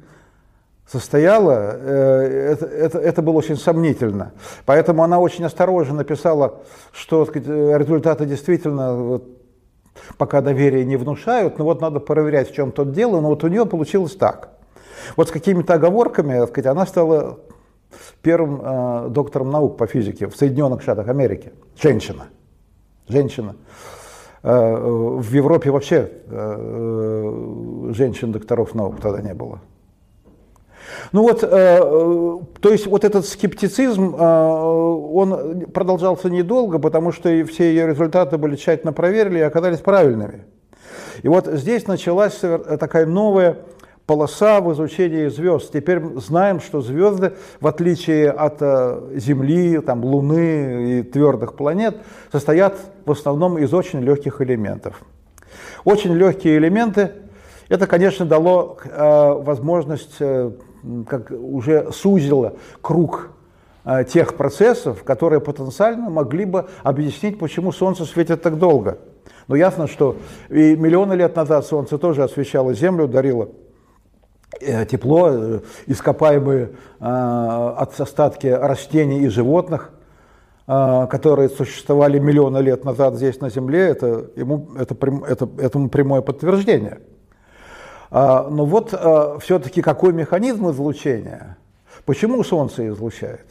состояло, 0.87 1.73
э, 1.75 2.53
это, 2.53 2.67
это, 2.67 2.99
это 2.99 3.23
было 3.23 3.35
очень 3.35 3.57
сомнительно. 3.57 4.33
Поэтому 4.65 5.03
она 5.03 5.19
очень 5.19 5.45
осторожно 5.45 5.95
написала, 5.95 6.61
что 6.93 7.27
сказать, 7.27 7.49
результаты 7.49 8.27
действительно 8.27 8.95
вот, 8.95 9.25
пока 10.17 10.41
доверие 10.41 10.85
не 10.85 10.97
внушают, 10.97 11.59
но 11.59 11.65
вот 11.65 11.81
надо 11.81 11.99
проверять, 11.99 12.51
в 12.51 12.55
чем 12.55 12.71
тут 12.71 12.93
дело, 12.93 13.21
но 13.21 13.29
вот 13.29 13.43
у 13.43 13.49
нее 13.49 13.67
получилось 13.67 14.15
так. 14.15 14.51
Вот 15.17 15.29
с 15.29 15.33
какими-то 15.33 15.75
оговорками, 15.75 16.47
сказать, 16.47 16.67
она 16.67 16.87
стала 16.87 17.41
первым 18.23 18.61
э, 18.63 19.09
доктором 19.11 19.51
наук 19.51 19.77
по 19.77 19.87
физике 19.87 20.29
в 20.29 20.37
Соединенных 20.37 20.83
Штатах 20.83 21.09
Америки. 21.09 21.53
Женщина. 21.81 22.27
Женщина. 23.09 23.57
Э, 24.47 24.77
в 24.77 25.33
Европе 25.35 25.73
вообще 25.73 26.09
э, 26.29 27.91
женщин-докторов 27.91 28.77
наук 28.77 29.01
тогда 29.01 29.21
не 29.21 29.35
было. 29.35 29.59
Ну 31.11 31.23
вот, 31.23 31.43
э, 31.43 31.79
то 32.61 32.71
есть 32.71 32.87
вот 32.87 33.05
этот 33.05 33.27
скептицизм, 33.27 34.15
он 34.15 35.67
продолжался 35.75 36.31
недолго, 36.31 36.79
потому 36.79 37.11
что 37.11 37.45
все 37.47 37.71
ее 37.71 37.89
результаты 37.89 38.39
были 38.39 38.55
тщательно 38.55 38.93
проверены 38.93 39.39
и 39.39 39.41
оказались 39.41 39.81
правильными. 39.81 40.45
И 41.25 41.29
вот 41.29 41.49
здесь 41.49 41.89
началась 41.89 42.39
такая 42.39 43.05
новая 43.05 43.59
полоса 44.07 44.61
в 44.61 44.73
изучении 44.73 45.29
звезд. 45.29 45.73
Теперь 45.73 46.01
знаем, 46.17 46.61
что 46.61 46.81
звезды, 46.81 47.35
в 47.61 47.67
отличие 47.67 48.31
от 48.31 48.59
э, 48.61 49.11
Земли, 49.17 49.81
там, 49.81 50.05
Луны 50.05 51.01
и 51.01 51.03
твердых 51.03 51.55
планет, 51.55 51.97
состоят 52.31 52.79
в 53.05 53.11
основном 53.11 53.59
из 53.59 53.75
очень 53.75 54.01
легких 54.01 54.41
элементов. 54.41 55.03
Очень 55.85 56.15
легкие 56.15 56.59
элементы, 56.59 57.13
это, 57.69 57.87
конечно, 57.89 58.25
дало 58.25 58.79
э, 58.85 59.33
возможность, 59.43 60.17
э, 60.21 60.53
как 61.09 61.33
уже 61.33 61.91
сузило 61.93 62.55
круг 62.81 63.31
э, 63.85 64.05
тех 64.05 64.37
процессов, 64.37 65.03
которые 65.03 65.41
потенциально 65.41 66.09
могли 66.11 66.45
бы 66.45 66.67
объяснить, 66.85 67.41
почему 67.41 67.73
Солнце 67.73 68.05
светит 68.05 68.43
так 68.43 68.59
долго. 68.59 68.99
Но 69.49 69.57
ясно, 69.57 69.89
что 69.89 70.17
и 70.49 70.77
миллионы 70.77 71.15
лет 71.15 71.35
назад 71.35 71.67
Солнце 71.67 71.99
тоже 71.99 72.23
освещало 72.23 72.73
Землю, 72.73 73.09
дарило 73.09 73.49
тепло, 74.61 75.29
э, 75.31 75.61
ископаемые 75.87 76.71
э, 77.01 77.05
от 77.05 78.01
остатки 78.01 78.47
растений 78.47 79.21
и 79.21 79.29
животных, 79.29 79.93
которые 80.67 81.49
существовали 81.49 82.19
миллионы 82.19 82.59
лет 82.59 82.85
назад 82.85 83.15
здесь 83.15 83.41
на 83.41 83.51
Земле, 83.51 83.83
это, 83.83 84.31
ему, 84.35 84.71
это, 84.77 84.97
это, 85.29 85.49
этому 85.59 85.89
прямое 85.89 86.23
подтверждение. 86.23 87.03
Но 88.11 88.65
вот 88.65 88.89
все-таки 89.43 89.81
какой 89.81 90.13
механизм 90.13 90.69
излучения? 90.71 91.57
Почему 92.05 92.43
Солнце 92.43 92.89
излучает? 92.89 93.47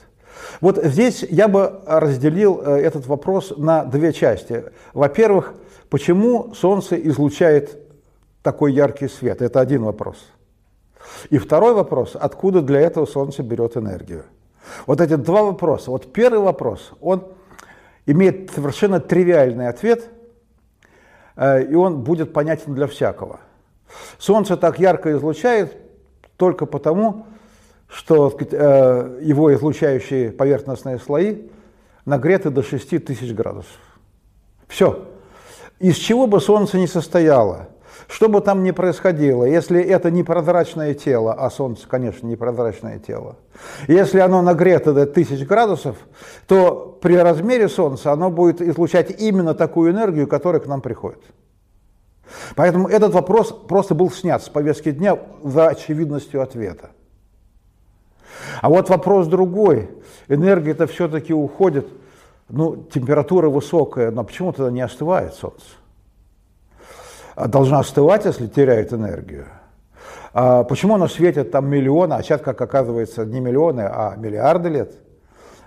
Вот 0.59 0.83
здесь 0.83 1.23
я 1.23 1.47
бы 1.47 1.79
разделил 1.85 2.59
этот 2.59 3.07
вопрос 3.07 3.53
на 3.55 3.85
две 3.85 4.11
части. 4.11 4.65
Во-первых, 4.93 5.53
почему 5.89 6.53
Солнце 6.53 6.97
излучает 6.97 7.79
такой 8.43 8.73
яркий 8.73 9.07
свет? 9.07 9.41
Это 9.41 9.61
один 9.61 9.83
вопрос– 9.83 10.17
и 11.29 11.37
второй 11.37 11.73
вопрос, 11.73 12.15
откуда 12.19 12.61
для 12.61 12.81
этого 12.81 13.05
Солнце 13.05 13.43
берет 13.43 13.77
энергию? 13.77 14.25
Вот 14.87 15.01
эти 15.01 15.15
два 15.15 15.43
вопроса. 15.43 15.91
Вот 15.91 16.11
первый 16.11 16.39
вопрос, 16.39 16.91
он 17.01 17.27
имеет 18.05 18.51
совершенно 18.51 18.99
тривиальный 18.99 19.67
ответ, 19.67 20.09
э, 21.35 21.65
и 21.65 21.75
он 21.75 22.01
будет 22.01 22.33
понятен 22.33 22.73
для 22.73 22.87
всякого. 22.87 23.39
Солнце 24.17 24.57
так 24.57 24.79
ярко 24.79 25.11
излучает 25.13 25.77
только 26.37 26.65
потому, 26.65 27.27
что 27.87 28.29
сказать, 28.31 28.53
э, 28.53 29.19
его 29.21 29.53
излучающие 29.53 30.31
поверхностные 30.31 30.99
слои 30.99 31.49
нагреты 32.05 32.49
до 32.49 32.63
6 32.63 33.05
тысяч 33.05 33.33
градусов. 33.33 33.79
Все. 34.67 35.05
Из 35.79 35.95
чего 35.95 36.27
бы 36.27 36.39
Солнце 36.39 36.77
не 36.77 36.87
состояло– 36.87 37.69
что 38.07 38.29
бы 38.29 38.41
там 38.41 38.63
ни 38.63 38.71
происходило, 38.71 39.45
если 39.45 39.81
это 39.81 40.11
не 40.11 40.23
прозрачное 40.23 40.93
тело, 40.93 41.33
а 41.33 41.49
Солнце, 41.49 41.87
конечно, 41.87 42.27
не 42.27 42.35
прозрачное 42.35 42.99
тело, 42.99 43.37
если 43.87 44.19
оно 44.19 44.41
нагрето 44.41 44.93
до 44.93 45.05
тысяч 45.05 45.45
градусов, 45.45 45.97
то 46.47 46.97
при 47.01 47.15
размере 47.15 47.67
Солнца 47.69 48.11
оно 48.11 48.29
будет 48.29 48.61
излучать 48.61 49.21
именно 49.21 49.53
такую 49.53 49.91
энергию, 49.91 50.27
которая 50.27 50.61
к 50.61 50.67
нам 50.67 50.81
приходит. 50.81 51.23
Поэтому 52.55 52.87
этот 52.87 53.13
вопрос 53.13 53.51
просто 53.51 53.93
был 53.95 54.11
снят 54.11 54.43
с 54.43 54.49
повестки 54.49 54.91
дня 54.91 55.19
за 55.43 55.67
очевидностью 55.67 56.41
ответа. 56.41 56.91
А 58.61 58.69
вот 58.69 58.89
вопрос 58.89 59.27
другой. 59.27 59.89
Энергия-то 60.27 60.87
все-таки 60.87 61.33
уходит, 61.33 61.87
ну, 62.49 62.77
температура 62.77 63.49
высокая, 63.49 64.11
но 64.11 64.23
почему 64.23 64.51
тогда 64.53 64.71
не 64.71 64.81
остывает 64.81 65.33
Солнце? 65.35 65.65
А 67.35 67.47
должна 67.47 67.79
остывать, 67.79 68.25
если 68.25 68.47
теряет 68.47 68.93
энергию. 68.93 69.45
А 70.33 70.63
почему 70.63 70.95
оно 70.95 71.07
светит 71.07 71.51
там 71.51 71.69
миллионы, 71.69 72.13
а 72.13 72.23
сейчас, 72.23 72.41
как 72.41 72.59
оказывается, 72.61 73.25
не 73.25 73.39
миллионы, 73.39 73.81
а 73.81 74.15
миллиарды 74.17 74.69
лет? 74.69 74.93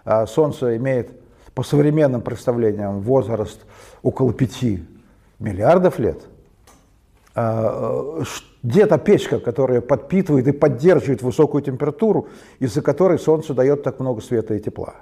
А 0.04 0.26
Солнце 0.26 0.76
имеет 0.76 1.10
по 1.54 1.62
современным 1.62 2.22
представлениям 2.22 3.00
возраст 3.00 3.60
около 4.02 4.32
5 4.32 4.64
миллиардов 5.38 5.98
лет. 5.98 6.22
А, 7.34 8.22
где-то 8.62 8.98
печка, 8.98 9.38
которая 9.38 9.80
подпитывает 9.80 10.48
и 10.48 10.52
поддерживает 10.52 11.22
высокую 11.22 11.62
температуру, 11.62 12.28
из-за 12.58 12.82
которой 12.82 13.18
Солнце 13.18 13.54
дает 13.54 13.82
так 13.82 14.00
много 14.00 14.20
света 14.20 14.54
и 14.54 14.60
тепла. 14.60 14.94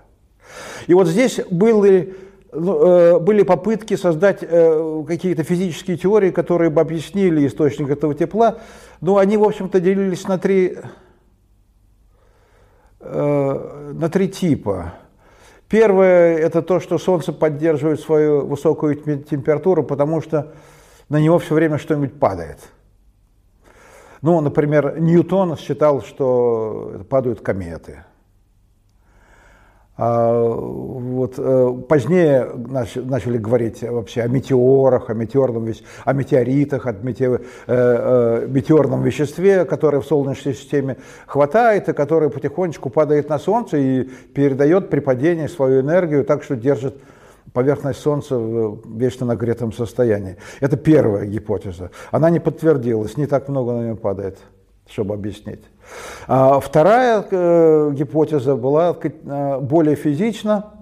И 0.87 0.94
вот 0.94 1.09
здесь 1.09 1.40
были 1.50 2.00
э, 2.11 2.26
были 2.61 3.42
попытки 3.42 3.97
создать 3.97 4.38
э, 4.42 5.05
какие-то 5.07 5.42
физические 5.42 5.97
теории, 5.97 6.31
которые 6.31 6.71
бы 6.71 6.81
объяснили 6.81 7.47
источник 7.47 7.90
этого 7.90 8.14
тепла, 8.14 8.59
но 9.01 9.19
они, 9.19 9.37
в 9.37 9.45
общем-то, 9.45 9.81
делились 9.81 10.27
на 10.27 10.38
три, 10.38 10.79
э, 13.01 13.92
на 13.95 14.09
три 14.09 14.29
типа. 14.29 14.95
Первое– 15.69 16.38
это 16.38 16.62
то, 16.62 16.81
что 16.81 16.99
Солнце 16.99 17.33
поддерживает 17.33 18.01
свою 18.01 18.47
высокую 18.47 18.95
температуру, 18.97 19.83
потому 19.83 20.23
что 20.23 20.55
на 21.09 21.21
него 21.21 21.38
все 21.38 21.55
время 21.55 21.79
что-нибудь 21.79 22.19
падает. 22.19 22.59
Ну, 24.23 24.40
например, 24.40 24.99
Ньютон 24.99 25.57
считал, 25.57 26.03
что 26.03 27.05
падают 27.11 27.40
кометы– 27.40 28.05
вот, 29.99 31.35
э, 31.39 31.75
позднее 31.89 32.51
начали 32.55 33.39
говорить 33.39 33.83
вообще 33.83 34.23
о 34.23 34.29
метеорах, 34.29 35.09
о, 35.09 35.15
метеорном, 35.15 35.73
о 36.05 36.13
метеоритах, 36.13 36.87
о 36.87 36.93
метеор, 36.93 37.41
э, 37.41 37.45
э, 37.67 38.47
метеорном 38.47 39.03
веществе, 39.03 39.65
которое 39.65 40.01
в 40.01 40.07
Солнечной 40.07 40.55
системе 40.55 40.99
хватает 41.27 41.89
и 41.89 41.95
которое 41.95 42.29
потихонечку 42.29 42.91
падает 42.91 43.31
на 43.31 43.39
Солнце 43.39 43.79
и 43.79 44.03
передает 44.35 44.91
при 44.91 45.01
падении 45.01 45.47
свою 45.47 45.81
энергию 45.81 46.25
так, 46.25 46.43
что 46.43 46.57
держит 46.57 46.99
поверхность 47.55 48.01
Солнца 48.01 48.37
в 48.37 48.99
вечно 48.99 49.25
нагретом 49.25 49.73
состоянии. 49.73 50.37
Это 50.61 50.77
первая 50.77 51.25
гипотеза. 51.25 51.91
Она 52.11 52.29
не 52.29 52.39
подтвердилась, 52.39 53.17
не 53.17 53.27
так 53.27 53.49
много 53.49 53.73
на 53.73 53.81
нее 53.81 53.97
падает, 53.97 54.37
чтобы 54.87 55.15
объяснить. 55.15 55.63
А 56.27 56.61
вторая 56.61 57.25
э, 57.31 57.90
гипотеза 57.92 58.57
была 58.57 58.96
э, 59.01 59.59
более 59.61 59.96
физична. 59.96 60.72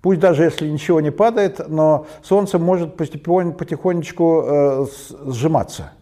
Пусть 0.00 0.20
даже 0.20 0.44
если 0.44 0.68
ничего 0.68 1.00
не 1.00 1.10
падает, 1.10 1.60
но 1.68 2.06
Солнце 2.22 2.58
может 2.58 2.96
потихонечку 2.96 4.44
э, 4.44 4.86
сжиматься. 5.26 5.92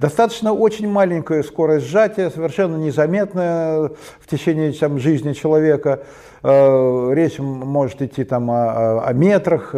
Достаточно 0.00 0.52
очень 0.52 0.88
маленькая 0.88 1.42
скорость 1.42 1.86
сжатия, 1.86 2.30
совершенно 2.30 2.76
незаметная 2.76 3.90
в 4.20 4.28
течение 4.28 4.72
там, 4.72 4.98
жизни 4.98 5.32
человека. 5.32 6.04
Речь 6.42 7.38
может 7.38 8.02
идти 8.02 8.24
там, 8.24 8.50
о, 8.50 9.04
о 9.04 9.12
метрах, 9.12 9.74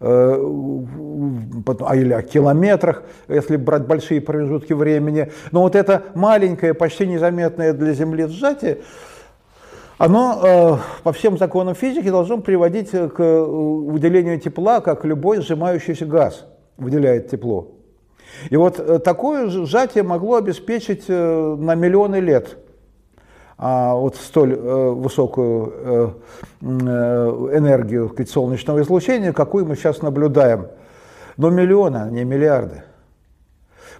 а 0.00 1.92
или 1.94 2.12
о 2.12 2.22
километрах, 2.22 3.02
если 3.28 3.56
брать 3.56 3.86
большие 3.86 4.20
промежутки 4.20 4.72
времени. 4.72 5.30
Но 5.52 5.62
вот 5.62 5.74
это 5.74 6.04
маленькое, 6.14 6.74
почти 6.74 7.06
незаметное 7.06 7.72
для 7.72 7.92
Земли 7.92 8.26
сжатие, 8.26 8.78
оно 9.98 10.40
э, 10.42 11.02
по 11.02 11.12
всем 11.12 11.38
законам 11.38 11.74
физики 11.74 12.10
должно 12.10 12.38
приводить 12.38 12.90
к 12.90 13.18
выделению 13.18 14.38
тепла, 14.38 14.80
как 14.80 15.06
любой 15.06 15.40
сжимающийся 15.40 16.04
газ 16.04 16.44
выделяет 16.76 17.30
тепло. 17.30 17.68
И 18.50 18.56
вот 18.56 18.78
э, 18.78 18.98
такое 18.98 19.48
сжатие 19.48 20.04
могло 20.04 20.36
обеспечить 20.36 21.08
на 21.08 21.74
миллионы 21.74 22.16
лет 22.16 22.58
а 23.58 23.94
вот 23.94 24.16
столь 24.16 24.52
э, 24.54 24.90
высокую 24.90 25.72
э, 25.74 26.08
э, 26.60 26.66
энергию 26.66 28.08
сказать, 28.10 28.30
солнечного 28.30 28.82
излучения, 28.82 29.32
какую 29.32 29.64
мы 29.64 29.76
сейчас 29.76 30.02
наблюдаем. 30.02 30.66
Но 31.38 31.50
миллионы, 31.50 31.96
а 31.96 32.10
не 32.10 32.24
миллиарды. 32.24 32.82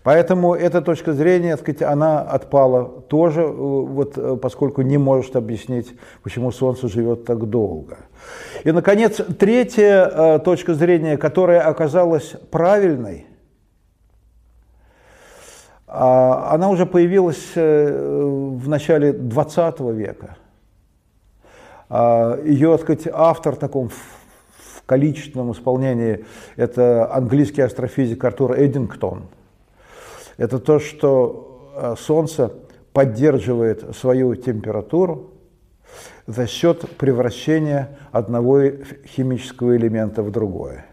Поэтому 0.03 0.55
эта 0.55 0.83
точка 0.83 1.14
зрения, 1.14 1.57
сказать, 1.57 1.83
она 1.83 2.21
отпала 2.21 2.85
тоже, 2.85 3.42
э, 3.42 3.47
вот, 3.47 4.40
поскольку 4.42 4.83
не 4.83 4.99
может 4.99 5.37
объяснить, 5.37 5.95
почему 6.23 6.53
Солнце 6.53 6.88
живет 6.88 7.25
так 7.25 7.49
долго. 7.49 7.97
И, 8.64 8.73
наконец, 8.73 9.21
третья 9.38 10.38
точка 10.45 10.75
зрения, 10.75 11.16
которая 11.16 11.62
оказалась 11.62 12.35
правильной– 12.51 13.27
она 15.87 16.68
уже 16.68 16.85
появилась 16.85 17.53
э, 17.55 17.90
в 17.90 18.68
начале 18.68 19.12
20 19.12 19.81
века. 19.81 20.37
Ее, 21.88 22.72
так 22.72 22.81
сказать, 22.81 23.09
автор 23.12 23.55
в 23.55 23.59
таком 23.59 23.90
в 23.90 24.83
количественном 24.87 25.53
исполнении– 25.53 26.25
это 26.57 27.12
английский 27.14 27.62
астрофизик 27.62 28.25
Артур 28.25 28.59
Эдингтон. 28.59 29.27
Это 30.37 30.59
то, 30.59 30.81
что 30.81 31.96
Солнце 32.01 32.53
поддерживает 32.92 33.94
свою 33.94 34.35
температуру 34.35 35.31
за 36.27 36.46
счет 36.46 36.96
превращения 36.96 37.99
одного 38.11 38.62
химического 39.07 39.77
элемента 39.77 40.22
в 40.22 40.31
другое. 40.31 40.87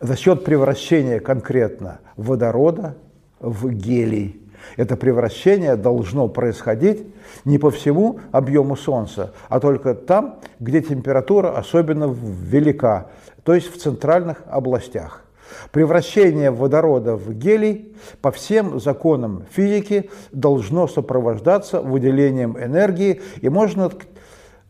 За 0.00 0.16
счет 0.16 0.44
превращения 0.44 1.20
конкретно 1.20 2.00
водорода 2.16 2.96
в 3.40 3.70
гелий. 3.70 4.40
Это 4.76 4.96
превращение 4.96 5.76
должно 5.76 6.28
происходить 6.28 7.06
не 7.44 7.58
по 7.58 7.70
всему 7.70 8.20
объему 8.32 8.76
Солнца, 8.76 9.32
а 9.48 9.60
только 9.60 9.94
там, 9.94 10.40
где 10.60 10.82
температура 10.82 11.56
особенно 11.56 12.12
велика, 12.12 13.08
то 13.44 13.54
есть 13.54 13.72
в 13.72 13.78
центральных 13.78 14.42
областях. 14.46 15.24
Превращение 15.72 16.50
водорода 16.50 17.16
в 17.16 17.32
гелий 17.32 17.96
по 18.20 18.30
всем 18.30 18.78
законам 18.80 19.44
физики 19.50 20.10
должно 20.32 20.86
сопровождаться 20.86 21.80
выделением 21.80 22.58
энергии, 22.58 23.22
и 23.40 23.48
можно, 23.48 23.90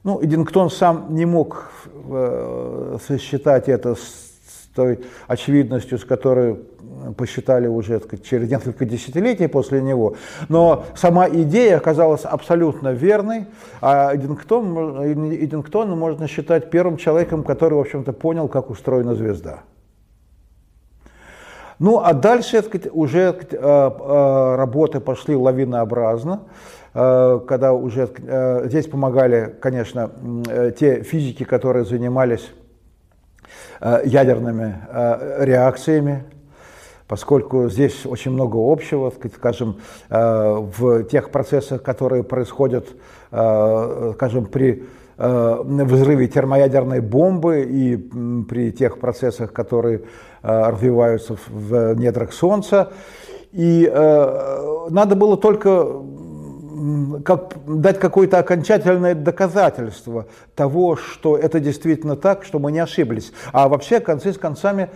ну, 0.04 0.22
Эдингтон 0.22 0.70
сам 0.70 1.06
не 1.10 1.24
мог 1.24 1.72
э, 2.10 2.98
сосчитать 3.06 3.68
это 3.68 3.96
с 3.96 4.28
той 4.74 5.00
очевидностью, 5.26 5.98
с 5.98 6.04
которой 6.04 6.60
посчитали 7.16 7.66
уже 7.66 8.00
сказать, 8.00 8.24
через 8.24 8.50
несколько 8.50 8.84
десятилетий 8.84 9.46
после 9.46 9.82
него. 9.82 10.16
Но 10.48 10.84
сама 10.94 11.28
идея 11.28 11.76
оказалась 11.76 12.24
абсолютно 12.24 12.92
верной, 12.92 13.46
а 13.80 14.14
Эдингтон, 14.14 15.02
Эдингтона 15.32 15.94
можно 15.94 16.28
считать 16.28 16.70
первым 16.70 16.96
человеком, 16.96 17.42
который, 17.44 17.74
в 17.74 17.80
общем-то, 17.80 18.12
понял, 18.12 18.48
как 18.48 18.70
устроена 18.70 19.14
звезда. 19.14 19.60
Ну, 21.78 22.00
а 22.00 22.12
дальше 22.12 22.60
сказать, 22.62 22.88
уже 22.92 23.32
сказать, 23.32 23.52
э, 23.52 23.56
э, 23.56 24.56
работы 24.56 24.98
пошли 24.98 25.36
лавинообразно, 25.36 26.40
э, 26.92 27.40
когда 27.46 27.72
уже 27.72 28.10
здесь 28.64 28.86
помогали, 28.86 29.54
конечно, 29.60 30.10
те 30.78 31.02
физики, 31.02 31.44
которые 31.44 31.84
занимались 31.84 32.50
ядерными 33.80 34.74
реакциями, 35.38 36.24
поскольку 37.08 37.68
здесь 37.68 38.06
очень 38.06 38.30
много 38.30 38.58
общего, 38.58 39.12
скажем, 39.34 39.78
э, 40.10 40.56
в 40.78 41.04
тех 41.04 41.30
процессах, 41.30 41.82
которые 41.82 42.22
происходят, 42.22 42.88
скажем, 43.30 44.46
при 44.46 44.84
взрыве 45.16 46.28
термоядерной 46.28 47.00
бомбы 47.00 47.62
и 47.62 47.96
при 47.96 48.70
тех 48.70 49.00
процессах, 49.00 49.52
которые 49.52 50.02
развиваются 50.42 51.36
в 51.48 51.94
недрах 51.94 52.32
Солнца. 52.32 52.92
И 53.52 53.90
надо 54.90 55.16
было 55.16 55.36
только 55.36 55.86
как, 57.24 57.54
дать 57.66 57.98
какое-то 57.98 58.38
окончательное 58.38 59.14
доказательство 59.14 60.26
того, 60.54 60.96
что 60.96 61.36
это 61.36 61.60
действительно 61.60 62.16
так, 62.16 62.44
что 62.44 62.58
мы 62.58 62.72
не 62.72 62.78
ошиблись. 62.78 63.32
А 63.52 63.68
вообще 63.68 64.00
концы 64.00 64.32
с 64.32 64.38
концами 64.38 64.90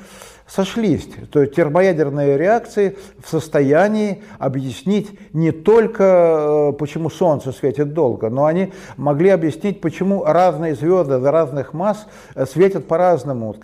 сошлись. 0.55 1.09
То 1.31 1.47
термоядерные 1.47 2.37
реакции 2.37 2.99
в 3.23 3.29
состоянии 3.29 4.23
объяснить 4.39 5.19
не 5.33 5.51
только, 5.51 6.03
э, 6.05 6.73
почему 6.79 7.09
Солнце 7.09 7.53
светит 7.53 7.95
долго, 7.95 8.29
но 8.29 8.45
они 8.45 8.73
могли 8.99 9.31
объяснить, 9.31 9.81
почему 9.81 10.25
разные 10.25 10.75
звезды 10.75 11.19
разных 11.19 11.73
масс 11.73 12.07
э, 12.35 12.45
светят 12.45 12.87
по-разному, 12.87 13.57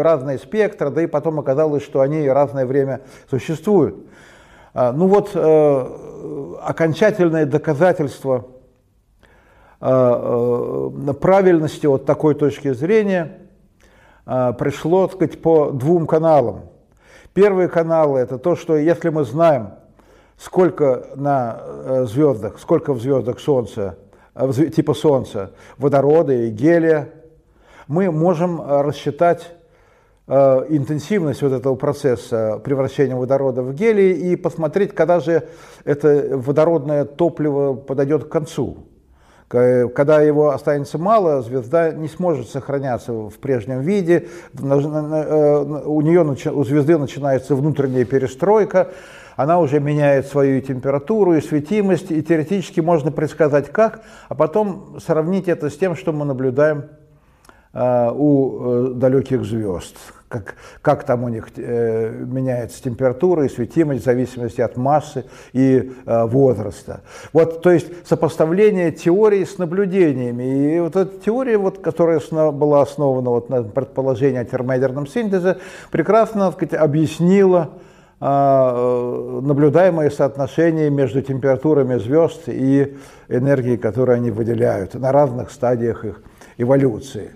разные 0.00 0.38
спектры, 0.38 0.90
да 0.90 1.02
и 1.02 1.06
потом 1.06 1.38
оказалось, 1.38 1.82
что 1.82 2.00
они 2.00 2.26
разное 2.26 2.64
время 2.64 3.02
существуют. 3.28 3.96
А, 4.72 4.92
ну 4.92 5.08
вот 5.08 5.32
э, 5.34 5.86
окончательное 6.62 7.44
доказательство 7.46 8.46
правильности 11.20 11.86
вот 11.86 12.06
такой 12.06 12.36
точки 12.36 12.72
зрения 12.72 13.41
пришло, 14.24 15.06
так 15.06 15.16
сказать, 15.16 15.42
по 15.42 15.70
двум 15.70 16.06
каналам. 16.06 16.62
Первый 17.34 17.68
канал– 17.68 18.16
это 18.18 18.38
то, 18.38 18.56
что 18.56 18.76
если 18.76 19.08
мы 19.08 19.24
знаем, 19.24 19.70
сколько 20.36 21.08
на 21.16 22.04
звездах, 22.06 22.58
сколько 22.58 22.92
в 22.92 23.00
звездах 23.00 23.40
Солнца, 23.40 23.98
типа 24.74 24.94
Солнца, 24.94 25.52
водорода 25.78 26.32
и 26.32 26.50
гелия, 26.50 27.08
мы 27.88 28.10
можем 28.10 28.60
рассчитать 28.60 29.50
Э, 30.28 30.64
интенсивность 30.68 31.42
вот 31.42 31.52
этого 31.52 31.74
процесса 31.74 32.60
превращения 32.62 33.16
водорода 33.16 33.62
в 33.62 33.74
гелий 33.74 34.12
и 34.12 34.36
посмотреть, 34.36 34.94
когда 34.94 35.18
же 35.18 35.48
это 35.84 36.38
водородное 36.38 37.04
топливо 37.04 37.74
подойдет 37.74 38.24
к 38.24 38.28
концу. 38.28 38.86
Когда 39.52 40.22
его 40.22 40.52
останется 40.52 40.96
мало, 40.96 41.42
звезда 41.42 41.92
не 41.92 42.08
сможет 42.08 42.48
сохраняться 42.48 43.12
в 43.12 43.34
прежнем 43.38 43.82
виде, 43.82 44.28
э, 44.58 44.64
у 44.64 46.00
нее, 46.00 46.22
у 46.22 46.64
звезды 46.64 46.96
начинается 46.96 47.54
внутренняя 47.54 48.06
перестройка, 48.06 48.88
она 49.36 49.60
уже 49.60 49.78
меняет 49.78 50.26
свою 50.26 50.62
температуру 50.62 51.34
и 51.34 51.42
светимость, 51.42 52.10
и 52.10 52.22
теоретически 52.22 52.80
можно 52.80 53.12
предсказать 53.12 53.70
как, 53.70 54.00
а 54.30 54.34
потом 54.34 54.98
сравнить 55.04 55.48
это 55.48 55.68
с 55.68 55.76
тем, 55.76 55.96
что 55.96 56.14
мы 56.14 56.24
наблюдаем 56.24 56.84
э, 57.74 58.10
у 58.10 58.94
далеких 58.94 59.44
звезд 59.44 59.96
как, 60.32 60.54
как 60.80 61.04
там 61.04 61.24
у 61.24 61.28
них 61.28 61.48
э, 61.56 62.10
меняется 62.10 62.82
температура 62.82 63.44
и 63.44 63.50
светимость 63.50 64.02
в 64.02 64.04
зависимости 64.06 64.62
от 64.62 64.78
массы 64.78 65.26
и 65.52 65.92
э, 66.06 66.24
возраста. 66.24 67.02
Вот, 67.34 67.60
то 67.60 67.70
есть 67.70 68.08
сопоставление 68.08 68.92
теории 68.92 69.44
с 69.44 69.58
наблюдениями. 69.58 70.76
И 70.76 70.80
вот 70.80 70.96
эта 70.96 71.18
теория, 71.18 71.58
вот, 71.58 71.80
которая 71.80 72.20
была 72.50 72.80
основана 72.80 73.28
вот, 73.28 73.50
на 73.50 73.62
предположении 73.62 74.38
о 74.38 74.44
термоядерном 74.46 75.06
синтезе, 75.06 75.58
прекрасно 75.90 76.46
так 76.46 76.54
сказать, 76.54 76.82
объяснила 76.82 77.70
э, 78.18 79.40
наблюдаемое 79.42 80.08
соотношение 80.08 80.88
между 80.88 81.20
температурами 81.20 81.98
звезд 81.98 82.44
и 82.46 82.96
энергией, 83.28 83.76
которую 83.76 84.16
они 84.16 84.30
выделяют 84.30 84.94
на 84.94 85.12
разных 85.12 85.50
стадиях 85.50 86.06
их 86.06 86.22
эволюции. 86.56 87.32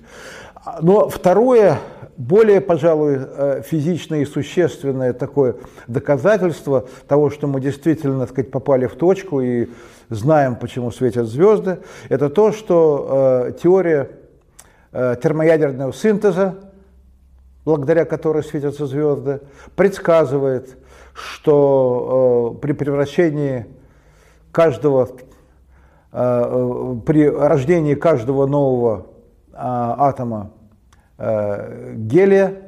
Но 0.81 1.09
второе, 1.09 1.79
более, 2.17 2.61
пожалуй, 2.61 3.19
э, 3.19 3.63
физичное 3.63 4.21
и 4.21 4.25
существенное 4.25 5.13
такое 5.13 5.57
доказательство 5.87 6.87
того, 7.09 7.31
что 7.31 7.47
мы 7.47 7.61
действительно, 7.61 8.21
так 8.21 8.31
сказать, 8.31 8.51
попали 8.51 8.87
в 8.87 8.95
точку 8.95 9.41
и 9.41 9.69
знаем, 10.09 10.57
почему 10.57 10.91
светят 10.91 11.27
звезды, 11.27 11.79
это 12.09 12.31
то, 12.31 12.53
что 12.53 13.49
э, 13.49 13.53
теория 13.63 14.11
э, 14.93 15.17
термоядерного 15.23 15.93
синтеза, 15.93 16.55
благодаря 17.65 18.05
которой 18.05 18.43
светятся 18.43 18.87
звезды, 18.87 19.41
предсказывает, 19.75 20.77
что 21.13 22.59
при 22.63 22.73
превращении 22.73 23.67
каждого, 24.53 25.09
при 26.13 27.29
рождении 27.29 27.95
каждого 27.95 28.47
нового 28.47 29.07
атома 29.53 30.51
Э, 30.51 30.56
гелия 31.19 32.67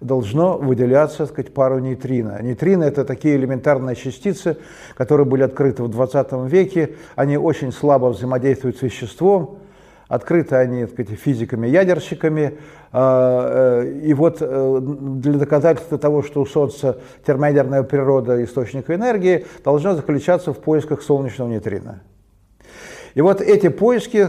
должно 0.00 0.58
выделяться 0.58 1.18
так 1.18 1.28
сказать, 1.28 1.54
пару 1.54 1.78
нейтрино. 1.78 2.40
Нейтрино– 2.42 2.84
это 2.84 3.04
такие 3.04 3.36
элементарные 3.36 3.96
частицы, 3.96 4.58
которые 4.94 5.26
были 5.26 5.42
открыты 5.42 5.82
в 5.82 5.88
20 5.88 6.32
веке. 6.50 6.96
Они 7.14 7.36
очень 7.36 7.72
слабо 7.72 8.06
взаимодействуют 8.06 8.78
с 8.78 8.82
веществом. 8.82 9.58
Открыты 10.08 10.54
они 10.54 10.84
так 10.84 10.92
сказать, 10.92 11.18
физиками-ядерщиками. 11.18 12.58
А, 12.92 13.82
э, 13.82 13.92
и 14.04 14.14
вот 14.14 14.38
э, 14.40 14.78
для 14.80 15.38
доказательства 15.38 15.98
того, 15.98 16.22
что 16.22 16.42
у 16.42 16.46
Солнца 16.46 17.00
термоядерная 17.26 17.82
природа 17.82 18.42
источника 18.44 18.94
энергии, 18.94 19.46
должна 19.64 19.96
заключаться 19.96 20.52
в 20.52 20.58
поисках 20.58 21.02
солнечного 21.02 21.48
нейтрина. 21.48 22.02
И 23.14 23.20
вот 23.20 23.40
эти 23.40 23.68
поиски 23.68 24.28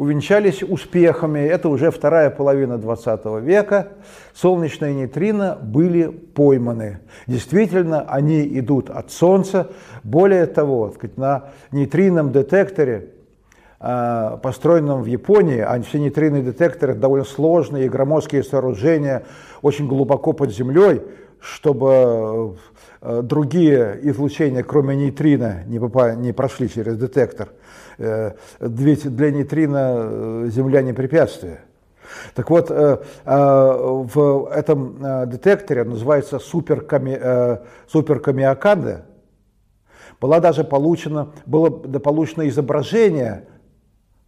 увенчались 0.00 0.62
успехами. 0.62 1.40
Это 1.40 1.68
уже 1.68 1.90
вторая 1.90 2.30
половина 2.30 2.78
20 2.78 3.42
века. 3.42 3.88
Солнечные 4.32 4.94
нейтрино 4.94 5.58
были 5.60 6.06
пойманы. 6.06 7.00
Действительно, 7.26 8.06
они 8.08 8.48
идут 8.58 8.88
от 8.88 9.10
Солнца. 9.10 9.68
Более 10.02 10.46
того, 10.46 10.94
на 11.16 11.50
нейтринном 11.70 12.32
детекторе, 12.32 13.10
а, 13.78 14.38
построенном 14.38 15.02
в 15.02 15.06
Японии, 15.06 15.60
а 15.60 15.78
все 15.82 15.98
нейтринные 15.98 16.44
детекторы 16.44 16.94
довольно 16.94 17.26
сложные 17.26 17.84
и 17.84 17.88
громоздкие 17.90 18.42
сооружения, 18.42 19.24
очень 19.60 19.86
глубоко 19.86 20.32
под 20.32 20.50
землей, 20.50 21.02
чтобы 21.40 22.56
э, 23.02 23.22
другие 23.22 23.98
излучения, 24.02 24.62
кроме 24.62 24.96
нейтрино, 24.96 25.62
не, 25.66 25.78
попали, 25.78 26.16
не 26.16 26.32
прошли 26.32 26.70
через 26.70 26.96
детектор. 26.96 27.48
Э, 28.00 28.32
ведь 28.60 29.14
для 29.14 29.30
нейтрино 29.30 30.46
Земля 30.46 30.82
не 30.82 30.92
препятствие. 30.92 31.60
Так 32.34 32.50
вот, 32.50 32.70
в 32.70 34.50
этом 34.52 35.30
детекторе, 35.30 35.84
называется 35.84 36.40
суперками, 36.40 37.60
суперкамиоканда, 37.86 39.06
была 40.20 40.40
даже 40.40 40.64
получена, 40.64 41.30
было 41.46 41.70
получено 41.70 42.48
изображение 42.48 43.46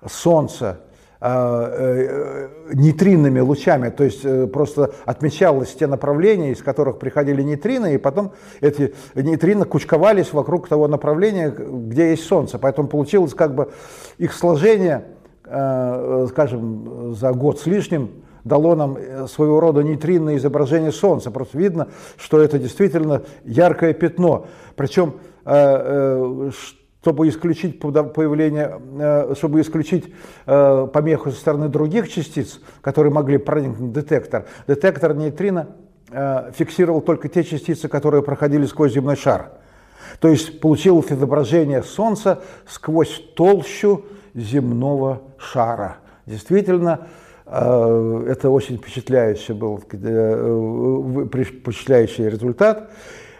Солнца 0.06 0.80
э, 0.80 0.91
нейтринными 1.22 3.40
лучами, 3.40 3.90
то 3.90 4.02
есть 4.02 4.24
э, 4.24 4.48
просто 4.48 4.92
отмечалось 5.04 5.72
те 5.72 5.87
направления, 5.87 6.50
из 6.50 6.62
которых 6.62 6.98
приходили 6.98 7.42
нейтрины, 7.42 7.94
и 7.94 7.98
потом 7.98 8.32
эти 8.61 8.92
нейтрины 9.14 9.64
кучковались 9.64 10.32
вокруг 10.32 10.68
того 10.68 10.88
направления, 10.88 11.50
где 11.50 12.11
есть 12.11 12.24
Солнце. 12.24 12.58
Поэтому 12.58 12.88
получилось 12.88 13.35
как 13.35 13.54
бы 13.54 13.70
их 14.18 14.32
сложение, 14.32 15.04
э, 15.44 16.26
скажем, 16.30 17.14
за 17.14 17.32
год 17.32 17.61
с 17.61 17.66
лишним 17.66 18.11
дало 18.42 18.74
нам 18.74 18.98
своего 19.28 19.61
рода 19.61 19.85
нейтринное 19.85 20.38
изображение 20.38 20.90
Солнца. 20.90 21.30
Просто 21.30 21.56
видно, 21.56 21.87
что 22.16 22.40
это 22.40 22.58
действительно 22.58 23.22
яркое 23.44 23.92
пятно. 23.92 24.46
Причем 24.74 25.14
чтобы 27.03 27.29
исключить 27.29 27.79
появление, 27.81 28.81
э, 28.99 29.35
чтобы 29.37 29.61
исключить 29.61 30.15
э, 30.47 30.88
помеху 30.93 31.33
со 31.33 31.37
стороны 31.37 31.69
других 31.69 32.09
частиц, 32.09 32.61
которые 32.81 33.12
могли 33.12 33.38
проникнуть 33.38 33.91
в 33.91 33.93
детектор, 33.93 34.47
детектор 34.69 35.12
нейтрино 35.12 35.71
э, 36.12 36.53
фиксировал 36.55 37.01
только 37.01 37.29
те 37.29 37.43
частицы, 37.43 37.88
которые 37.88 38.23
проходили 38.23 38.67
сквозь 38.67 38.93
земной 38.93 39.17
шар. 39.17 39.51
То 40.21 40.29
есть 40.29 40.61
получилось 40.61 41.11
изображение 41.11 41.83
Солнца 41.83 42.45
сквозь 42.69 43.21
толщу 43.35 44.05
земного 44.35 45.23
шара. 45.38 45.97
Действительно, 46.27 47.09
это 47.45 48.51
очень 48.51 48.79
впечатляющий 48.79 49.55
был 49.55 49.79
впечатляющий 49.79 52.29
результат. 52.29 52.91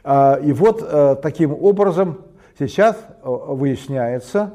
И 0.05 0.53
вот 0.53 1.21
таким 1.23 1.53
образом 1.53 2.19
Сейчас 2.59 2.97
э, 2.97 3.21
выясняется, 3.25 4.53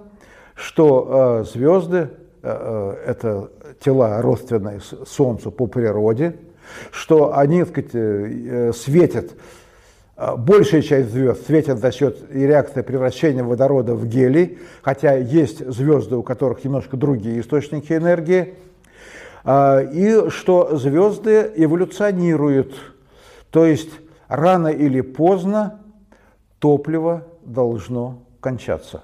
что 0.53 1.41
э, 1.41 1.51
звезды 1.51 2.09
э,– 2.43 2.95
это 3.07 3.49
тела 3.79 4.21
родственные 4.21 4.81
Солнцу 5.05 5.51
по 5.51 5.65
природе, 5.65 6.35
что 6.91 7.35
они 7.35 7.63
так 7.63 7.69
сказать, 7.69 8.75
светят, 8.75 9.31
большая 10.37 10.81
часть 10.81 11.11
звезд 11.11 11.45
светят 11.45 11.79
за 11.79 11.91
счет 11.91 12.17
реакции 12.29 12.81
превращения 12.81 13.43
водорода 13.43 13.95
в 13.95 14.05
гелий, 14.05 14.59
хотя 14.81 15.15
есть 15.15 15.65
звезды, 15.65 16.17
у 16.17 16.23
которых 16.23 16.63
немножко 16.63 16.97
другие 16.97 17.39
источники 17.39 17.93
энергии, 17.93 18.55
и 19.45 20.29
что 20.29 20.75
звезды 20.75 21.51
эволюционируют, 21.55 22.75
то 23.49 23.65
есть 23.65 23.91
рано 24.27 24.67
или 24.67 24.99
поздно 24.99 25.79
топливо 26.59 27.27
должно 27.47 28.27
кончаться. 28.41 29.03